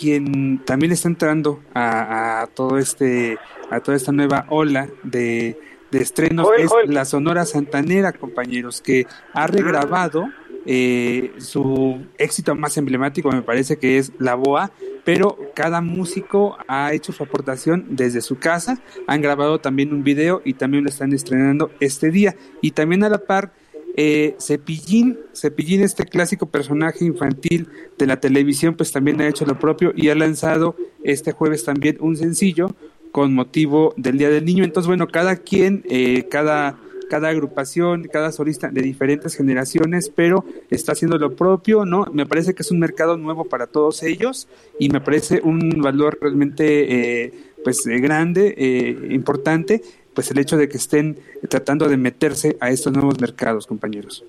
[0.00, 3.36] quien también está entrando a, todo este,
[3.70, 5.58] a toda esta nueva ola de,
[5.90, 10.30] de estrenos es la Sonora Santanera, compañeros, que ha regrabado
[10.66, 14.72] eh, su éxito más emblemático me parece que es La Boa,
[15.04, 20.40] pero cada músico ha hecho su aportación desde su casa, han grabado también un video
[20.44, 22.36] y también lo están estrenando este día.
[22.62, 23.52] Y también a la par,
[23.96, 29.58] eh, Cepillín, Cepillín, este clásico personaje infantil de la televisión, pues también ha hecho lo
[29.58, 30.74] propio y ha lanzado
[31.04, 32.74] este jueves también un sencillo
[33.12, 34.64] con motivo del Día del Niño.
[34.64, 36.76] Entonces, bueno, cada quien, eh, cada
[37.08, 42.06] cada agrupación, cada solista de diferentes generaciones, pero está haciendo lo propio, ¿no?
[42.12, 46.18] Me parece que es un mercado nuevo para todos ellos y me parece un valor
[46.20, 49.82] realmente, eh, pues, eh, grande, eh, importante,
[50.14, 54.24] pues el hecho de que estén tratando de meterse a estos nuevos mercados, compañeros.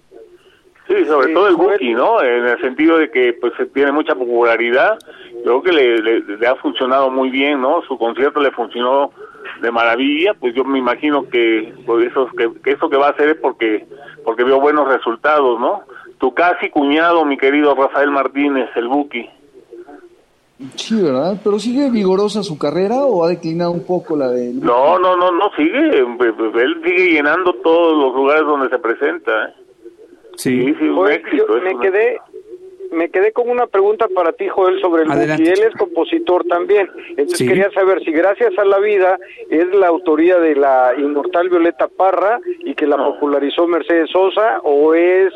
[0.87, 2.21] Sí, sobre todo el Buki, ¿no?
[2.21, 4.99] En el sentido de que pues tiene mucha popularidad,
[5.43, 7.81] creo que le, le ha funcionado muy bien, ¿no?
[7.87, 9.11] Su concierto le funcionó
[9.61, 13.29] de maravilla, pues yo me imagino que pues eso que, eso que va a hacer
[13.29, 13.85] es porque
[14.23, 15.81] porque vio buenos resultados, ¿no?
[16.17, 19.29] Tu casi cuñado, mi querido Rafael Martínez, el Buki.
[20.75, 21.37] Sí, ¿verdad?
[21.43, 25.31] Pero sigue vigorosa su carrera o ha declinado un poco la de No, no, no,
[25.31, 29.49] no sigue, él sigue llenando todos los lugares donde se presenta.
[29.49, 29.53] ¿eh?
[30.37, 32.19] Sí, sí, un éxito, me quedé
[32.95, 35.49] me quedé con una pregunta para ti, Joel, sobre el Buki.
[35.49, 36.89] Él es compositor también.
[37.09, 41.87] Entonces quería saber si gracias a la vida es la autoría de la inmortal Violeta
[41.87, 45.33] Parra y que la popularizó Mercedes Sosa o es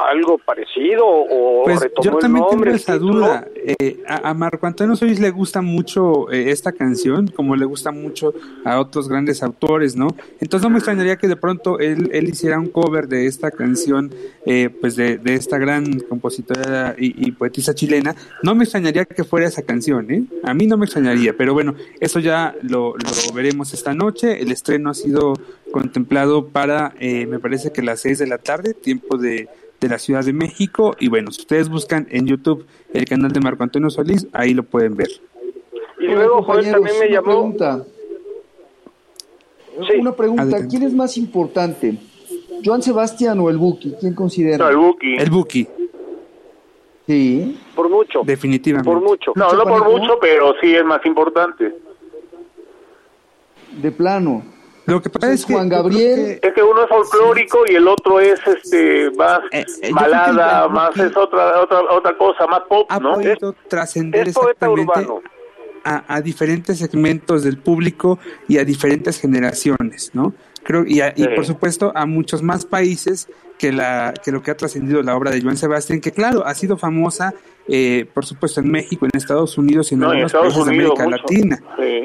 [0.00, 3.48] algo parecido o pues yo también tengo esa duda.
[3.56, 8.34] Eh, a, Marco Antonio Solís le gusta mucho eh, esta canción, como le gusta mucho
[8.64, 10.08] a otros grandes autores, ¿no?
[10.40, 14.12] Entonces no me extrañaría que de pronto él, él hiciera un cover de esta canción,
[14.46, 18.14] eh, pues de, de, esta gran compositora y, y, poetisa chilena.
[18.42, 20.24] No me extrañaría que fuera esa canción, ¿eh?
[20.42, 24.40] A mí no me extrañaría, pero bueno, eso ya lo, lo veremos esta noche.
[24.42, 25.34] El estreno ha sido
[25.70, 29.48] contemplado para, me parece que las seis de la tarde, tiempo de
[29.82, 30.96] de la Ciudad de México.
[30.98, 32.64] Y bueno, si ustedes buscan en YouTube
[32.94, 35.10] el canal de Marco Antonio Solís, ahí lo pueden ver.
[35.98, 37.26] Y luego, Joel, también me llamó.
[37.26, 37.84] Pregunta.
[39.98, 41.98] Una pregunta: ¿quién es más importante?
[42.64, 43.94] ¿Joan Sebastián o el Buki?
[44.00, 44.58] ¿Quién considera?
[44.58, 45.16] No, el Buki.
[45.16, 45.68] El Buki.
[47.06, 47.58] Sí.
[47.74, 48.22] Por mucho.
[48.24, 48.88] Definitivamente.
[48.88, 49.32] Por mucho.
[49.34, 51.74] No, no por mucho, pero sí es más importante.
[53.82, 54.44] De plano.
[54.86, 58.18] Lo que pasa es que Juan Gabriel es que uno es folclórico y el otro
[58.20, 62.98] es este más eh, eh, balada, más es otra otra otra cosa, más pop, ha
[62.98, 63.14] ¿no?
[63.14, 65.06] podido trascender exactamente
[65.84, 68.18] a, a, diferentes segmentos del público
[68.48, 70.34] y a diferentes generaciones, ¿no?
[70.64, 73.28] Creo y, y por supuesto a muchos más países
[73.62, 76.52] que la que lo que ha trascendido la obra de Joan Sebastián, que claro ha
[76.52, 77.32] sido famosa
[77.68, 81.62] eh, por supuesto en México, en Estados Unidos y en algunos países de América Latina.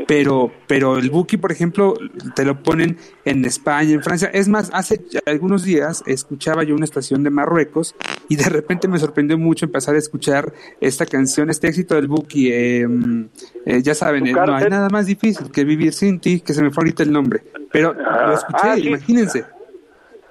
[0.07, 1.95] Pero, pero el Buki, por ejemplo,
[2.35, 4.29] te lo ponen en España, en Francia.
[4.31, 7.95] Es más, hace algunos días escuchaba yo una estación de Marruecos
[8.29, 12.53] y de repente me sorprendió mucho empezar a escuchar esta canción, este éxito del Buki.
[12.53, 13.29] Em,
[13.65, 16.61] eh, ya saben, eh, no hay nada más difícil que vivir sin ti, que se
[16.61, 17.41] me fue ahorita el nombre.
[17.71, 18.33] Pero lo ah.
[18.35, 19.56] escuché, ah, imagínense.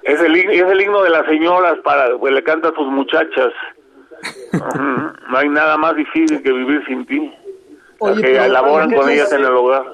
[0.07, 3.53] Es el, es el himno de las señoras para pues, le canta a sus muchachas
[4.51, 7.31] no hay nada más difícil que vivir sin ti.
[8.21, 9.85] que elaboran con ellas en el hogar.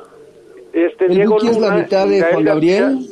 [0.72, 3.08] Este, Diego es la mitad de Juan Gabriel?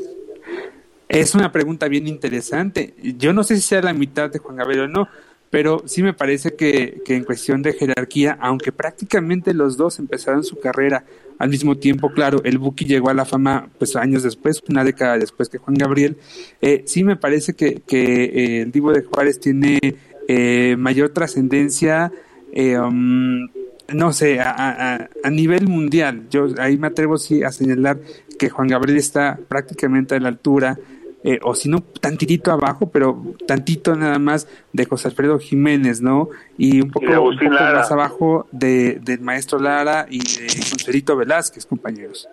[1.07, 2.93] Es una pregunta bien interesante.
[3.01, 5.09] Yo no sé si sea la mitad de Juan Gabriel o no,
[5.51, 10.43] pero sí me parece que, que en cuestión de jerarquía, aunque prácticamente los dos empezaron
[10.43, 11.03] su carrera
[11.37, 15.17] al mismo tiempo, claro, el Buki llegó a la fama pues años después, una década
[15.17, 16.17] después que Juan Gabriel,
[16.61, 19.79] eh, sí me parece que, que eh, el Divo de Juárez tiene
[20.27, 22.11] eh, mayor trascendencia,
[22.53, 23.49] eh, um,
[23.93, 26.27] no sé, a, a, nivel mundial.
[26.29, 27.99] Yo ahí me atrevo sí a señalar
[28.39, 30.77] que Juan Gabriel está prácticamente a la altura,
[31.23, 36.29] eh, o si no, tantitito abajo, pero tantito nada más de José Alfredo Jiménez, ¿no?
[36.57, 37.05] Y un poco,
[37.49, 42.27] más abajo de, del maestro Lara y de Consuelito Velázquez, compañeros.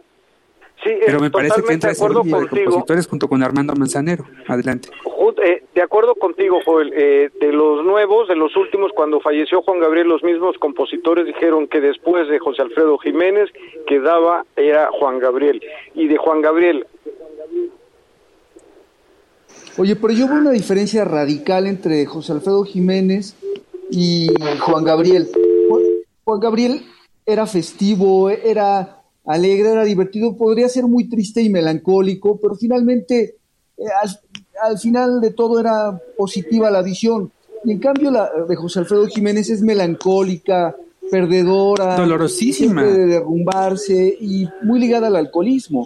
[0.83, 4.24] Sí, Pero me parece que entra ese grupo de compositores junto con Armando Manzanero.
[4.46, 4.88] Adelante.
[5.42, 6.92] Eh, de acuerdo contigo, Joel.
[6.96, 11.68] Eh, de los nuevos, de los últimos, cuando falleció Juan Gabriel, los mismos compositores dijeron
[11.68, 13.51] que después de José Alfredo Jiménez
[13.87, 15.62] quedaba era Juan Gabriel.
[15.94, 16.87] Y de Juan Gabriel.
[19.79, 23.37] Oye, pero yo veo una diferencia radical entre José Alfredo Jiménez
[23.93, 25.29] y Juan Gabriel.
[26.25, 26.83] Juan Gabriel
[27.25, 33.37] era festivo, era alegre, era divertido, podría ser muy triste y melancólico, pero finalmente
[33.77, 33.85] eh,
[34.61, 37.31] al, final de todo era positiva la visión.
[37.64, 40.75] Y en cambio la de José Alfredo Jiménez es melancólica,
[41.09, 45.85] perdedora, dolorosísima, de derrumbarse y muy ligada al alcoholismo.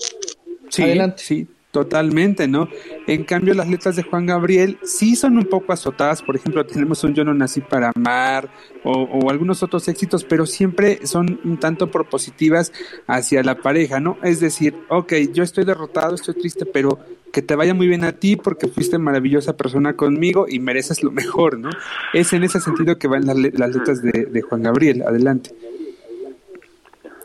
[0.70, 1.22] Sí, Adelante.
[1.22, 1.46] sí.
[1.72, 2.68] Totalmente, ¿no?
[3.06, 6.20] En cambio, las letras de Juan Gabriel sí son un poco azotadas.
[6.20, 8.50] Por ejemplo, tenemos un Yo no nací para amar
[8.85, 12.74] o, algunos otros éxitos, pero siempre son un tanto propositivas
[13.06, 14.18] hacia la pareja, ¿no?
[14.22, 16.98] Es decir, ok, yo estoy derrotado, estoy triste, pero
[17.32, 21.11] que te vaya muy bien a ti porque fuiste maravillosa persona conmigo y mereces lo
[21.11, 21.70] mejor, ¿no?
[22.12, 25.04] Es en ese sentido que van las, letras de, de Juan Gabriel.
[25.06, 25.54] Adelante.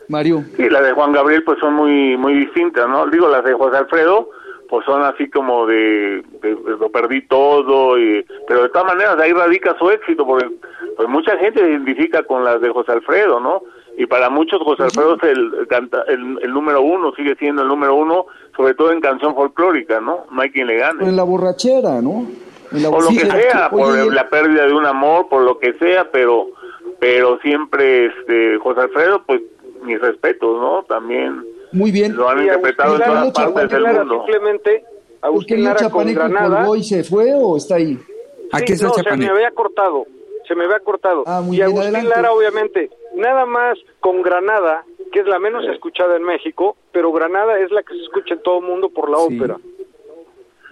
[0.08, 0.42] Mario.
[0.56, 3.06] Sí, las de Juan Gabriel pues son muy muy distintas, ¿no?
[3.08, 4.30] Digo, las de José Alfredo
[4.68, 9.76] pues son así como de, lo perdí todo, y, pero de todas maneras ahí radica
[9.78, 10.48] su éxito, porque
[10.96, 13.62] pues mucha gente se identifica con las de José Alfredo, ¿no?
[13.96, 18.26] Y para muchos José Alfredo es el, el, número uno, sigue siendo el número uno,
[18.56, 20.26] sobre todo en canción folclórica, ¿no?
[20.30, 21.04] No hay quien le gane.
[21.04, 22.26] En la borrachera, ¿no?
[22.70, 26.48] por lo que sea, por la pérdida de un amor, por lo que sea, pero
[27.00, 29.40] pero siempre este José Alfredo, pues
[29.82, 30.82] mis respetos, ¿no?
[30.82, 32.16] También muy bien.
[32.16, 34.24] Lo han interpretado en todas partes del mundo.
[34.24, 34.84] Simplemente
[35.20, 36.66] Agustín Lara con Granada.
[36.76, 37.98] y se fue o está ahí?
[38.52, 40.06] Aquí no, se me había cortado.
[40.46, 41.24] Se me había cortado.
[41.26, 46.22] Ah, y Agustín Lara, obviamente, nada más con Granada, que es la menos escuchada en
[46.22, 49.56] México, pero Granada es la que se escucha en todo el mundo por la ópera.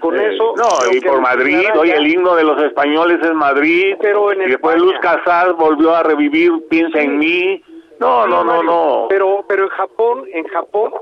[0.01, 0.55] Con eso.
[0.57, 1.67] No, y por Madrid.
[1.79, 3.97] Hoy el himno de los españoles es Madrid.
[4.01, 7.63] Pero en y después Luz Casal volvió a revivir Piensa en mí.
[7.99, 9.07] No, no, no, no.
[9.09, 10.93] Pero, pero en Japón, en Japón,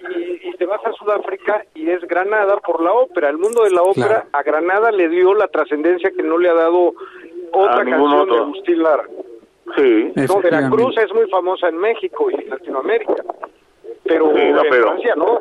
[0.00, 3.28] y, te vas a Sudáfrica y es Granada por la ópera.
[3.28, 6.54] El mundo de la ópera a Granada le dio la trascendencia que no le ha
[6.54, 6.94] dado
[7.52, 9.04] otra canción de Agustín Lara.
[9.76, 10.12] Sí.
[10.14, 13.22] No, Veracruz es muy famosa en México y en Latinoamérica,
[14.04, 15.40] pero, en Francia no.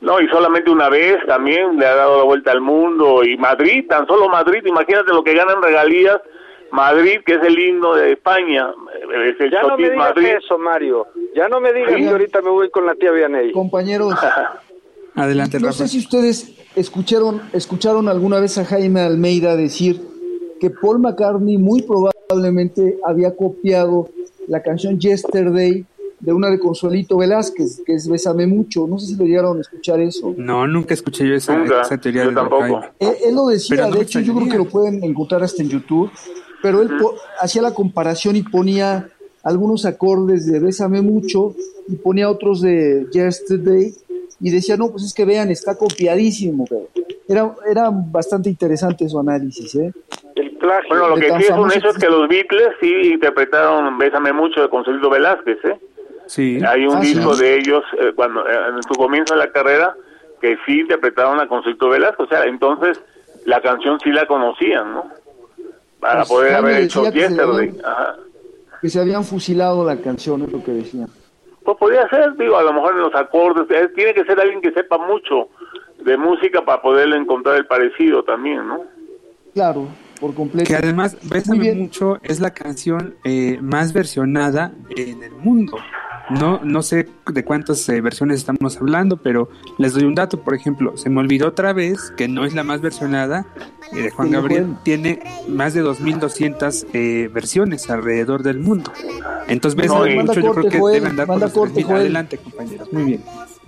[0.00, 3.24] No, y solamente una vez también le ha dado la vuelta al mundo.
[3.24, 6.20] Y Madrid, tan solo Madrid, imagínate lo que ganan regalías
[6.74, 8.74] Madrid, que es el himno de España.
[9.28, 10.12] Es el ya no me digas
[10.44, 11.06] eso, Mario.
[11.34, 13.52] Ya no me digas que ahorita me voy con la tía Vianey.
[13.52, 14.14] Compañeros,
[15.14, 15.60] adelante.
[15.60, 20.00] No sé si ustedes escucharon, escucharon alguna vez a Jaime Almeida decir
[20.60, 24.08] que Paul McCartney muy probablemente había copiado
[24.48, 25.84] la canción Yesterday
[26.18, 28.86] de una de Consuelito Velázquez, que es Bésame Mucho.
[28.88, 30.34] No sé si lo llegaron a escuchar eso.
[30.36, 31.54] No, nunca escuché yo esa,
[32.00, 32.24] teoría.
[32.24, 32.80] Yo tampoco.
[32.98, 36.10] Él, él, lo decía, de hecho yo creo que lo pueden encontrar hasta en YouTube
[36.64, 36.90] pero él
[37.42, 39.10] hacía la comparación y ponía
[39.42, 41.54] algunos acordes de Bésame mucho
[41.86, 43.92] y ponía otros de Yesterday
[44.40, 46.64] y decía, no, pues es que vean, está copiadísimo.
[46.66, 46.88] Pero
[47.28, 49.74] era, era bastante interesante su análisis.
[49.74, 49.92] ¿eh?
[50.36, 50.56] El
[50.88, 54.62] Bueno, lo que sí es un hecho es que los Beatles sí interpretaron Bésame mucho
[54.62, 55.58] de Consuelo Velázquez.
[55.66, 55.78] ¿eh?
[56.24, 56.60] Sí.
[56.66, 59.94] Hay un ah, disco de ellos eh, cuando eh, en su comienzo de la carrera
[60.40, 62.20] que sí interpretaron a Consuelo Velázquez.
[62.20, 63.02] O sea, entonces
[63.44, 65.23] la canción sí la conocían, ¿no?
[66.04, 67.70] Para pues, poder haber hecho Yesterday.
[67.70, 68.16] Que se, habían,
[68.82, 71.08] que se habían fusilado la canción, es lo que decían.
[71.64, 74.70] Pues podría ser, digo, a lo mejor en los acordes, tiene que ser alguien que
[74.72, 75.48] sepa mucho
[76.04, 78.82] de música para poderle encontrar el parecido también, ¿no?
[79.54, 79.88] Claro,
[80.20, 80.68] por completo.
[80.68, 85.78] Que además, Bésame mucho es la canción eh, más versionada en el mundo.
[86.30, 90.54] No, no sé de cuántas eh, versiones estamos hablando, pero les doy un dato, por
[90.54, 93.46] ejemplo, se me olvidó otra vez que no es la más versionada,
[93.94, 98.90] eh, Juan Gabriel tiene más de 2.200 eh, versiones alrededor del mundo.
[99.48, 103.24] Entonces, ves mucho, yo creo que deben andar por Adelante, compañeros, muy bien.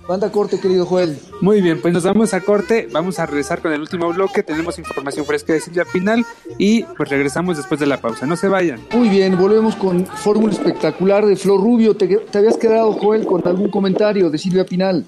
[0.07, 1.19] Manda corte, querido Joel.
[1.41, 2.87] Muy bien, pues nos vamos a corte.
[2.91, 4.41] Vamos a regresar con el último bloque.
[4.41, 6.25] Tenemos información fresca de Silvia Pinal
[6.57, 8.25] y pues regresamos después de la pausa.
[8.25, 8.79] No se vayan.
[8.93, 11.97] Muy bien, volvemos con Fórmula Espectacular de Flor Rubio.
[11.97, 15.05] ¿Te, habías quedado, Joel, con algún comentario de Silvia Pinal?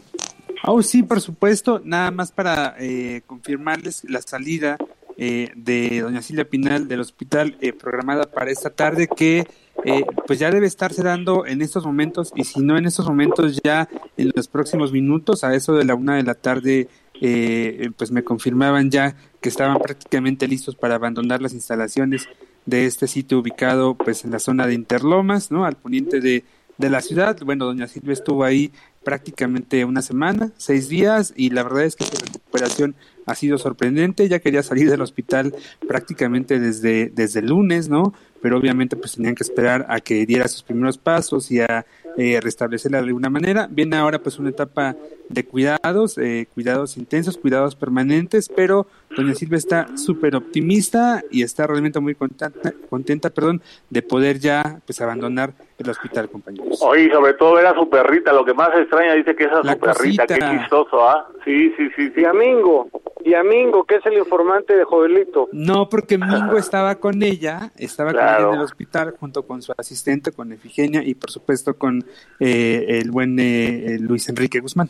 [0.66, 1.82] Oh, sí, por supuesto.
[1.84, 4.78] Nada más para eh, confirmarles la salida
[5.22, 9.46] eh, de doña Silvia Pinal del hospital eh, programada para esta tarde que
[9.84, 13.60] eh, pues ya debe estarse dando en estos momentos y si no en estos momentos
[13.62, 16.88] ya en los próximos minutos a eso de la una de la tarde
[17.20, 22.30] eh, pues me confirmaban ya que estaban prácticamente listos para abandonar las instalaciones
[22.66, 25.66] de este sitio ubicado pues en la zona de Interlomas, ¿no?
[25.66, 26.46] Al poniente de,
[26.80, 27.38] de la ciudad.
[27.46, 28.72] Bueno, doña Silvia estuvo ahí
[29.04, 34.28] prácticamente una semana, seis días, y la verdad es que su recuperación ha sido sorprendente.
[34.28, 35.54] Ya quería salir del hospital
[35.88, 38.14] prácticamente desde, desde lunes, ¿no?
[38.42, 41.86] Pero obviamente pues tenían que esperar a que diera sus primeros pasos y a
[42.20, 43.70] eh, restablecerla de alguna manera.
[43.72, 44.94] Viene ahora pues una etapa
[45.30, 51.66] de cuidados, eh, cuidados intensos, cuidados permanentes, pero doña Silvia está súper optimista y está
[51.66, 56.82] realmente muy contenta, contenta perdón, de poder ya pues abandonar el hospital, compañeros.
[56.82, 59.64] Oye, sobre todo ver a su perrita, lo que más extraña dice que es a
[59.64, 61.30] su perrita, qué chistoso, ¿ah?
[61.46, 62.22] Sí, sí, sí, sí.
[62.22, 62.90] Y a Mingo,
[63.24, 65.48] y a Mingo, que es el informante de Jovelito.
[65.54, 69.74] No, porque Mingo estaba con ella, estaba con ella en el hospital junto con su
[69.78, 72.04] asistente, con Efigenia y por supuesto con
[72.40, 74.90] eh, el buen eh, Luis Enrique Guzmán.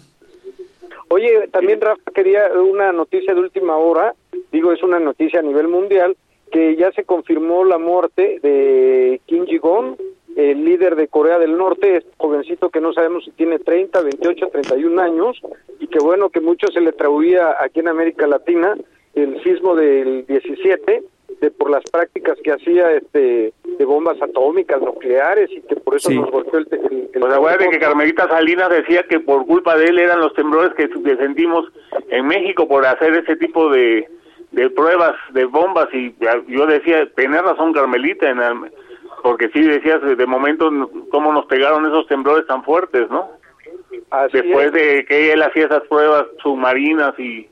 [1.10, 4.14] Oye, también Rafa quería una noticia de última hora,
[4.52, 6.16] digo, es una noticia a nivel mundial,
[6.52, 9.98] que ya se confirmó la muerte de Kim Jong-un,
[10.36, 14.50] el líder de Corea del Norte, este jovencito que no sabemos si tiene 30, 28,
[14.52, 15.42] 31 años,
[15.80, 18.76] y que bueno, que mucho se le atribuía aquí en América Latina
[19.16, 21.04] el sismo del 17,
[21.42, 26.12] de por las prácticas que hacía este de bombas atómicas nucleares y que por eso
[26.12, 30.00] nos golpeó el, el, pues acuérdate que Carmelita Salinas decía que por culpa de él
[30.00, 31.66] eran los temblores que, sentimos
[32.10, 34.08] en México por hacer ese tipo de,
[34.52, 36.14] de pruebas de bombas y
[36.48, 38.40] yo decía, tener razón Carmelita, en
[39.24, 40.70] porque sí decías de momento
[41.12, 43.30] cómo nos pegaron esos temblores tan fuertes, ¿no?
[44.32, 47.48] Después de que él hacía esas pruebas submarinas y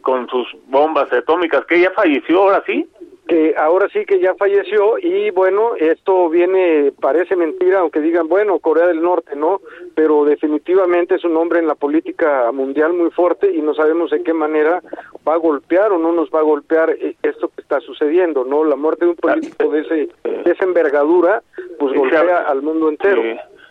[0.00, 2.86] con sus bombas atómicas, que ella falleció ahora sí
[3.26, 8.58] que ahora sí que ya falleció y bueno, esto viene, parece mentira, aunque digan, bueno,
[8.58, 9.60] Corea del Norte, ¿no?
[9.94, 14.22] Pero definitivamente es un hombre en la política mundial muy fuerte y no sabemos de
[14.22, 14.82] qué manera
[15.26, 18.62] va a golpear o no nos va a golpear eh, esto que está sucediendo, ¿no?
[18.62, 21.42] La muerte de un político de, ese, de esa envergadura,
[21.78, 23.22] pues golpea al mundo entero.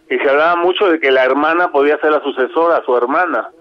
[0.09, 3.51] y se hablaba mucho de que la hermana podía ser la sucesora, su hermana,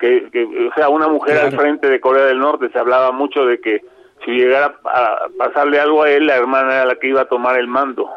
[0.00, 3.46] que, que o sea, una mujer al frente de Corea del Norte, se hablaba mucho
[3.46, 3.82] de que
[4.24, 7.58] si llegara a pasarle algo a él, la hermana era la que iba a tomar
[7.58, 8.08] el mando.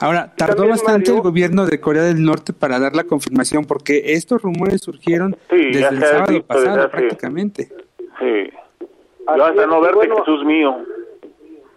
[0.00, 4.42] Ahora, tardó bastante el gobierno de Corea del Norte para dar la confirmación, porque estos
[4.42, 7.68] rumores surgieron desde el sábado pasado prácticamente.
[8.18, 8.50] Sí.
[9.36, 10.76] Yo hasta no verte, Jesús mío.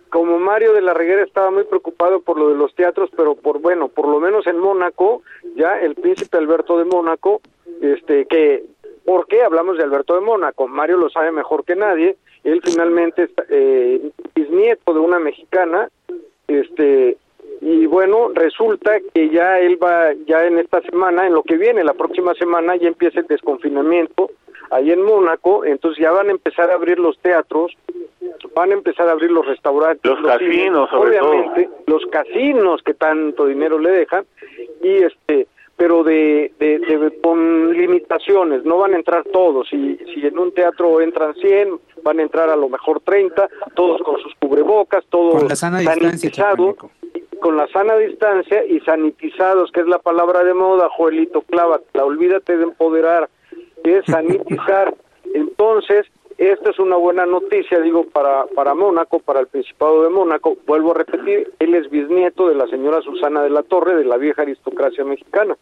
[0.09, 3.59] Como Mario de la Reguera estaba muy preocupado por lo de los teatros, pero por
[3.59, 5.21] bueno, por lo menos en Mónaco,
[5.55, 7.41] ya el príncipe Alberto de Mónaco,
[7.81, 8.65] este, que,
[9.05, 10.67] ¿por qué hablamos de Alberto de Mónaco?
[10.67, 15.89] Mario lo sabe mejor que nadie, él finalmente eh, es nieto de una mexicana,
[16.47, 17.17] este
[17.61, 21.83] y bueno, resulta que ya él va, ya en esta semana, en lo que viene,
[21.83, 24.31] la próxima semana, ya empieza el desconfinamiento
[24.71, 27.77] ahí en Mónaco, entonces ya van a empezar a abrir los teatros,
[28.55, 33.77] van a empezar a abrir los restaurantes, los, casinos, obviamente, los casinos que tanto dinero
[33.77, 34.25] le dejan,
[34.81, 35.47] y este
[35.81, 41.01] pero de, de, con limitaciones, no van a entrar todos, si, si en un teatro
[41.01, 45.47] entran 100, van a entrar a lo mejor 30, todos con sus cubrebocas, todos con
[45.47, 46.75] la sana sanitizados,
[47.39, 52.05] con la sana distancia y sanitizados, que es la palabra de moda, Joelito Clava, la
[52.05, 53.27] olvídate de empoderar,
[53.83, 54.93] es sanitizar.
[55.33, 56.05] Entonces,
[56.37, 60.57] esta es una buena noticia, digo, para, para Mónaco, para el Principado de Mónaco.
[60.67, 64.17] Vuelvo a repetir, él es bisnieto de la señora Susana de la Torre, de la
[64.17, 65.57] vieja aristocracia mexicana.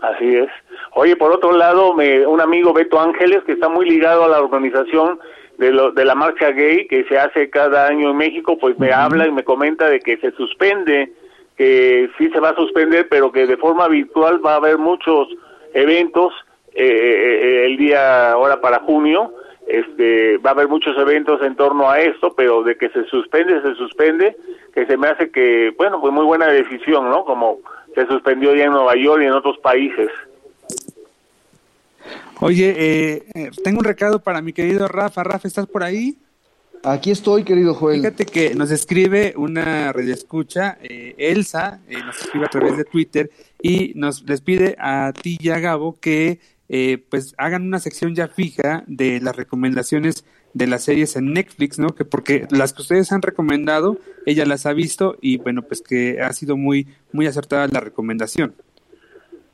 [0.00, 0.48] Así es.
[0.92, 4.40] Oye, por otro lado, me, un amigo Beto Ángeles, que está muy ligado a la
[4.40, 5.18] organización
[5.58, 8.92] de, lo, de la marcha gay que se hace cada año en México, pues me
[8.92, 11.12] habla y me comenta de que se suspende,
[11.56, 15.28] que sí se va a suspender, pero que de forma virtual va a haber muchos
[15.72, 16.32] eventos
[16.74, 19.32] eh, eh, eh el día ahora para junio.
[19.66, 23.62] Este, va a haber muchos eventos en torno a esto, pero de que se suspende,
[23.62, 24.36] se suspende,
[24.74, 27.24] que se me hace que, bueno, pues muy buena decisión, ¿no?
[27.24, 27.60] Como
[27.94, 30.08] se suspendió ya en Nueva York y en otros países.
[32.40, 35.22] Oye, eh, eh, tengo un recado para mi querido Rafa.
[35.22, 36.18] Rafa, ¿estás por ahí?
[36.82, 38.00] Aquí estoy, querido Joel.
[38.00, 43.30] Fíjate que nos escribe una redescucha, eh, Elsa, eh, nos escribe a través de Twitter
[43.62, 46.40] y nos les pide a ti y a Gabo que
[47.08, 50.24] pues hagan una sección ya fija de las recomendaciones
[50.54, 51.88] de las series en Netflix, ¿no?
[51.88, 56.20] Que porque las que ustedes han recomendado, ella las ha visto y bueno, pues que
[56.22, 58.54] ha sido muy muy acertada la recomendación.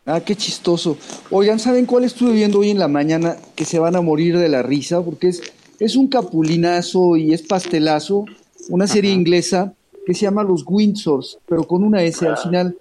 [0.06, 0.96] Ah, qué chistoso.
[1.30, 4.48] Oigan, ¿saben cuál estuve viendo hoy en la mañana que se van a morir de
[4.48, 5.02] la risa?
[5.02, 5.42] Porque es,
[5.78, 8.26] es un capulinazo y es pastelazo,
[8.68, 9.74] una serie inglesa
[10.06, 12.76] que se llama Los Windsors, pero con una S al final.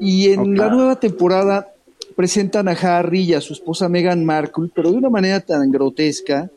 [0.00, 1.72] Y en la nueva temporada
[2.16, 6.50] presentan a Harry y a su esposa Meghan Markle, pero de una manera tan grotesca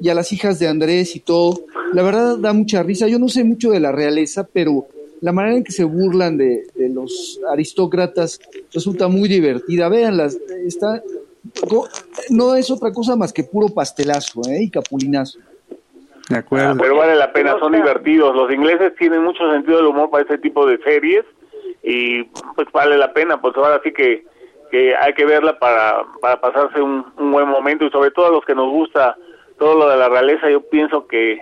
[0.00, 1.60] y a las hijas de Andrés y todo.
[1.92, 3.08] La verdad da mucha risa.
[3.08, 4.86] Yo no sé mucho de la realeza, pero
[5.20, 8.40] la manera en que se burlan de, los aristócratas
[8.72, 9.88] resulta muy divertida.
[9.88, 10.36] Véanlas,
[10.66, 11.02] está,
[12.30, 14.64] no es otra cosa más que puro pastelazo ¿eh?
[14.64, 15.38] y capulinazo.
[16.28, 16.76] De acuerdo.
[16.78, 18.36] pero vale la pena, son divertidos.
[18.36, 21.24] Los ingleses tienen mucho sentido del humor para ese tipo de series
[21.82, 22.24] y
[22.54, 24.26] pues vale la pena, pues ahora sí que,
[24.70, 28.30] que hay que verla para, para pasarse un, un buen momento y sobre todo a
[28.30, 29.16] los que nos gusta
[29.58, 31.40] todo lo de la realeza, yo pienso que,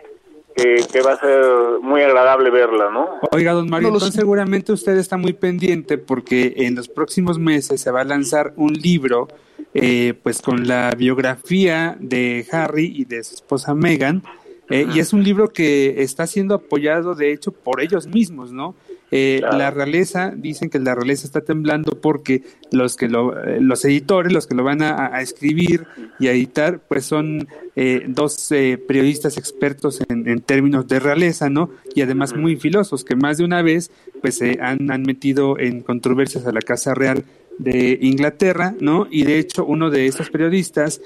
[0.56, 1.44] que, va a ser
[1.82, 3.20] muy agradable verla, ¿no?
[3.32, 7.90] Oiga, don Mario, entonces seguramente usted está muy pendiente porque en los próximos meses se
[7.90, 9.28] va a lanzar un libro,
[9.74, 14.22] eh, pues con la biografía de Harry y de su esposa Meghan,
[14.70, 18.74] eh, y es un libro que está siendo apoyado, de hecho, por ellos mismos, ¿no?
[19.12, 22.42] Eh, la realeza, dicen que la realeza está temblando porque
[22.72, 25.86] los que lo, eh, los editores, los que lo van a, escribir
[26.18, 27.46] y a editar, pues son
[27.76, 31.70] eh, dos periodistas expertos en, términos de realeza, ¿no?
[31.94, 33.90] Y además muy filosos, que más de una vez,
[34.20, 37.24] pues se han, han metido en controversias a la Casa Real
[37.58, 39.06] de Inglaterra, ¿no?
[39.10, 41.00] Y de hecho uno de estos periodistas,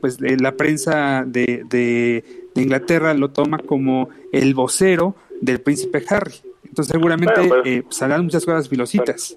[0.00, 2.24] pues la prensa de, de,
[2.54, 6.34] de Inglaterra lo toma como el vocero del príncipe Harry.
[6.64, 9.36] Entonces seguramente pues, eh, saldrán muchas cosas filositas.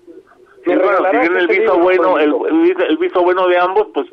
[0.63, 2.33] Sí, bueno, si viene el visto bueno, el,
[2.87, 4.07] el, visto bueno de ambos, pues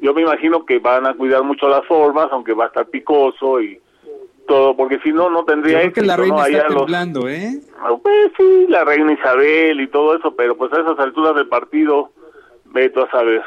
[0.00, 3.60] yo me imagino que van a cuidar mucho las formas, aunque va a estar picoso
[3.60, 3.80] y
[4.46, 7.60] todo, porque si no, no tendría creo que la reina está temblando, ¿eh?
[7.80, 11.48] Ah, pues sí, la reina Isabel y todo eso, pero pues a esas alturas del
[11.48, 12.12] partido,
[12.66, 13.42] veto a saber.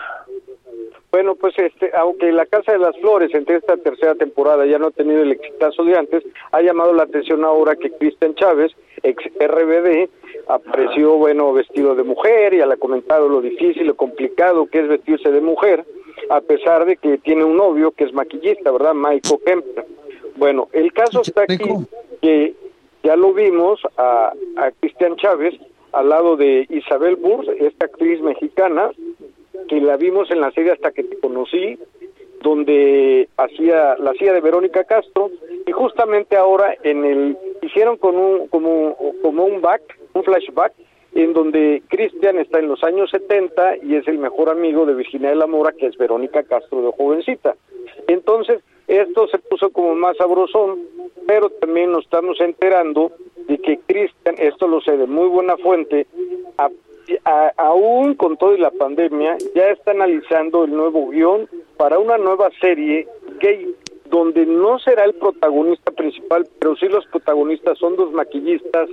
[1.11, 4.87] Bueno, pues este, aunque la Casa de las Flores entre esta tercera temporada ya no
[4.87, 8.71] ha tenido el exitazo de antes, ha llamado la atención ahora que Cristian Chávez,
[9.03, 10.09] ex RBD,
[10.47, 15.31] apareció, bueno, vestido de mujer y ha comentado lo difícil, lo complicado que es vestirse
[15.31, 15.85] de mujer,
[16.29, 18.93] a pesar de que tiene un novio que es maquillista, ¿verdad?
[18.93, 19.85] Michael Kemper.
[20.37, 21.59] Bueno, el caso está aquí
[22.21, 22.53] que
[23.03, 25.55] ya lo vimos a, a Cristian Chávez
[25.91, 28.91] al lado de Isabel Burs, esta actriz mexicana,
[29.81, 31.77] la vimos en la serie hasta que te conocí,
[32.41, 35.29] donde hacía la hacía de Verónica Castro
[35.65, 39.81] y justamente ahora en el hicieron con un como como un back,
[40.13, 40.73] un flashback
[41.13, 45.29] en donde Cristian está en los años 70 y es el mejor amigo de Virginia
[45.29, 47.55] de la Mora, que es Verónica Castro de jovencita.
[48.07, 50.79] Entonces, esto se puso como más sabrosón,
[51.27, 53.11] pero también nos estamos enterando
[53.47, 56.07] de que Cristian, esto lo sé de muy buena fuente,
[57.57, 61.47] aún con toda la pandemia, ya está analizando el nuevo guion
[61.77, 63.07] para una nueva serie
[63.39, 63.73] gay,
[64.05, 68.89] donde no será el protagonista principal, pero sí los protagonistas son dos maquillistas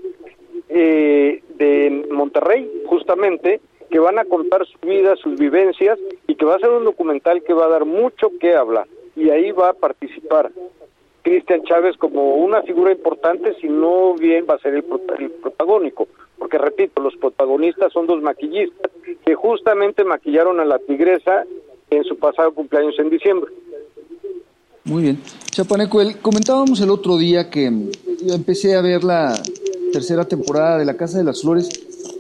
[0.69, 3.61] eh, de Monterrey, justamente,
[3.91, 7.43] que van a contar su vida, sus vivencias, y que va a ser un documental
[7.43, 8.87] que va a dar mucho que hablar.
[9.17, 10.51] Y ahí va a participar
[11.29, 14.85] Cristian Chávez como una figura importante, si no bien va a ser el,
[15.19, 16.09] el protagónico
[16.39, 18.91] porque repito, los protagonistas son dos maquillistas
[19.25, 21.45] que justamente maquillaron a la tigresa
[21.91, 23.51] en su pasado cumpleaños en diciembre.
[24.85, 25.21] Muy bien.
[25.51, 27.71] Chapaneco, comentábamos el otro día que
[28.23, 29.35] yo empecé a ver la
[29.93, 31.69] tercera temporada de La Casa de las Flores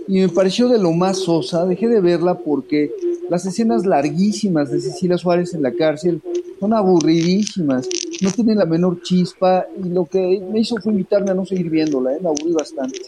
[0.07, 1.67] y me pareció de lo más sosa.
[1.67, 2.91] Dejé de verla porque
[3.29, 6.23] las escenas larguísimas de Cecilia Suárez en la cárcel
[6.59, 7.89] son aburridísimas,
[8.21, 11.71] no tienen la menor chispa y lo que me hizo fue invitarme a no seguir
[11.71, 12.19] viéndola, ¿eh?
[12.21, 12.99] me aburrí bastante.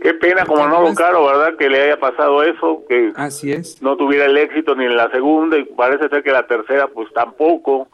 [0.00, 1.58] Qué pena como no Caro, ¿verdad?
[1.58, 3.82] Que le haya pasado eso, que Así es.
[3.82, 7.12] no tuviera el éxito ni en la segunda y parece ser que la tercera pues
[7.12, 7.86] tampoco,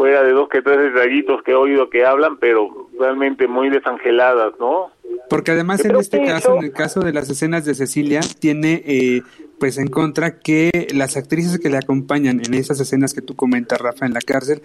[0.00, 4.54] fuera de dos que tres rayitos que he oído que hablan, pero realmente muy desangeladas,
[4.58, 4.90] ¿no?
[5.28, 9.20] Porque además en este caso, en el caso de las escenas de Cecilia, tiene eh,
[9.58, 13.78] pues en contra que las actrices que le acompañan en esas escenas que tú comentas,
[13.78, 14.62] Rafa, en la cárcel,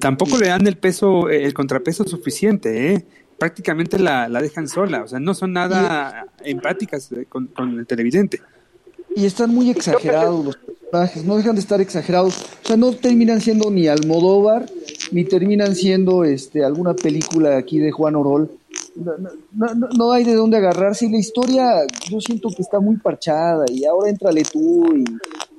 [0.00, 3.06] tampoco le dan el peso, el contrapeso suficiente, ¿eh?
[3.38, 7.48] prácticamente la, la dejan sola, o sea, no son nada empáticas eh, con,
[7.78, 8.40] el televidente.
[9.16, 13.40] Y están muy exagerados los personajes, no dejan de estar exagerados, o sea, no terminan
[13.40, 14.66] siendo ni Almodóvar,
[15.12, 18.50] ni terminan siendo este alguna película aquí de Juan Orol.
[18.96, 23.64] No, no, hay de dónde agarrarse y la historia yo siento que está muy parchada
[23.68, 25.04] y ahora entrale tú y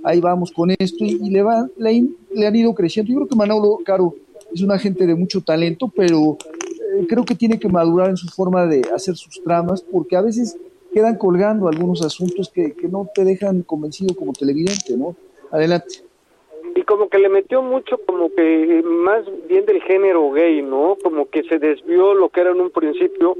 [0.04, 3.12] ahí vamos con esto y, le, va, le, le, han ido creciendo.
[3.12, 4.16] Yo creo que Manolo Caro
[4.54, 6.38] es una gente de mucho talento, pero
[7.10, 10.56] creo que tiene que madurar en su forma de hacer sus tramas, porque a veces
[10.96, 15.14] quedan colgando algunos asuntos que, que no te dejan convencido como televidente, ¿no?
[15.52, 15.96] Adelante.
[16.74, 20.96] Y como que le metió mucho como que más bien del género gay, ¿no?
[21.04, 23.36] Como que se desvió lo que era en un principio,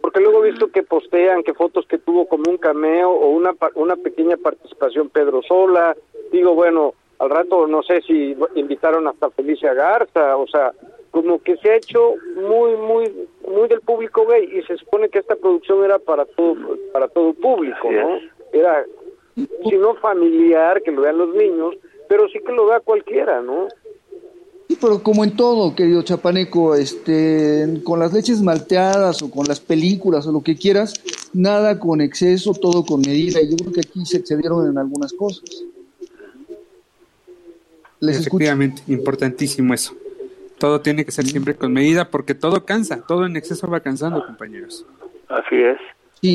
[0.00, 3.56] porque luego he visto que postean que fotos que tuvo como un cameo o una,
[3.74, 5.96] una pequeña participación Pedro Sola,
[6.30, 10.70] digo, bueno, al rato no sé si invitaron hasta Felicia Garza, o sea,
[11.10, 15.18] como que se ha hecho muy muy muy del público gay y se supone que
[15.18, 18.18] esta producción era para todo para todo público no
[18.52, 18.84] era
[19.36, 21.76] si no familiar que lo vean los niños
[22.08, 23.68] pero sí que lo vea cualquiera no
[24.68, 29.60] sí pero como en todo querido chapaneco este con las leches malteadas o con las
[29.60, 30.94] películas o lo que quieras
[31.32, 33.40] nada con exceso todo con medida.
[33.40, 35.44] Y yo creo que aquí se excedieron en algunas cosas.
[38.00, 39.94] Les Efectivamente, importantísimo eso.
[40.60, 44.24] Todo tiene que ser siempre con medida porque todo cansa, todo en exceso va cansando,
[44.24, 44.86] compañeros.
[45.28, 45.78] Así es.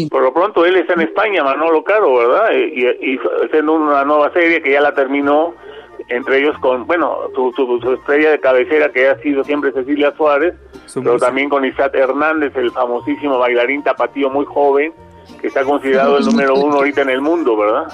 [0.09, 2.49] Por lo pronto él está en España, Manolo Caro, ¿verdad?
[2.53, 5.53] Y, y, haciendo una nueva serie que ya la terminó
[6.09, 10.55] entre ellos con, bueno, su, su, estrella de cabecera que ha sido siempre Cecilia Suárez,
[10.93, 14.93] pero también con Isaac Hernández, el famosísimo bailarín tapatío muy joven,
[15.39, 17.87] que está considerado el número uno ahorita en el mundo, ¿verdad?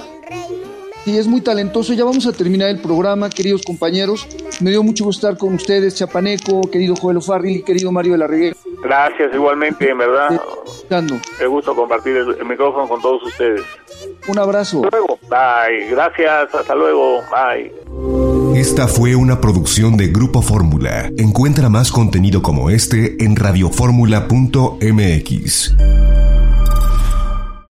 [1.05, 1.93] Sí, es muy talentoso.
[1.93, 4.27] Ya vamos a terminar el programa, queridos compañeros.
[4.59, 8.19] Me dio mucho gusto estar con ustedes, Chapaneco, querido Joel O'Farrill y querido Mario de
[8.19, 8.55] la Reguera.
[8.83, 10.39] Gracias, igualmente, en verdad.
[11.39, 13.63] Me gusto compartir el, micrófono con todos ustedes.
[14.27, 14.83] Un abrazo.
[14.83, 15.17] Hasta luego.
[15.29, 15.89] Bye.
[15.89, 16.53] Gracias.
[16.53, 17.21] Hasta luego.
[17.31, 17.73] Bye.
[18.59, 21.11] Esta fue una producción de Grupo Fórmula.
[21.17, 25.75] Encuentra más contenido como este en radioformula.mx.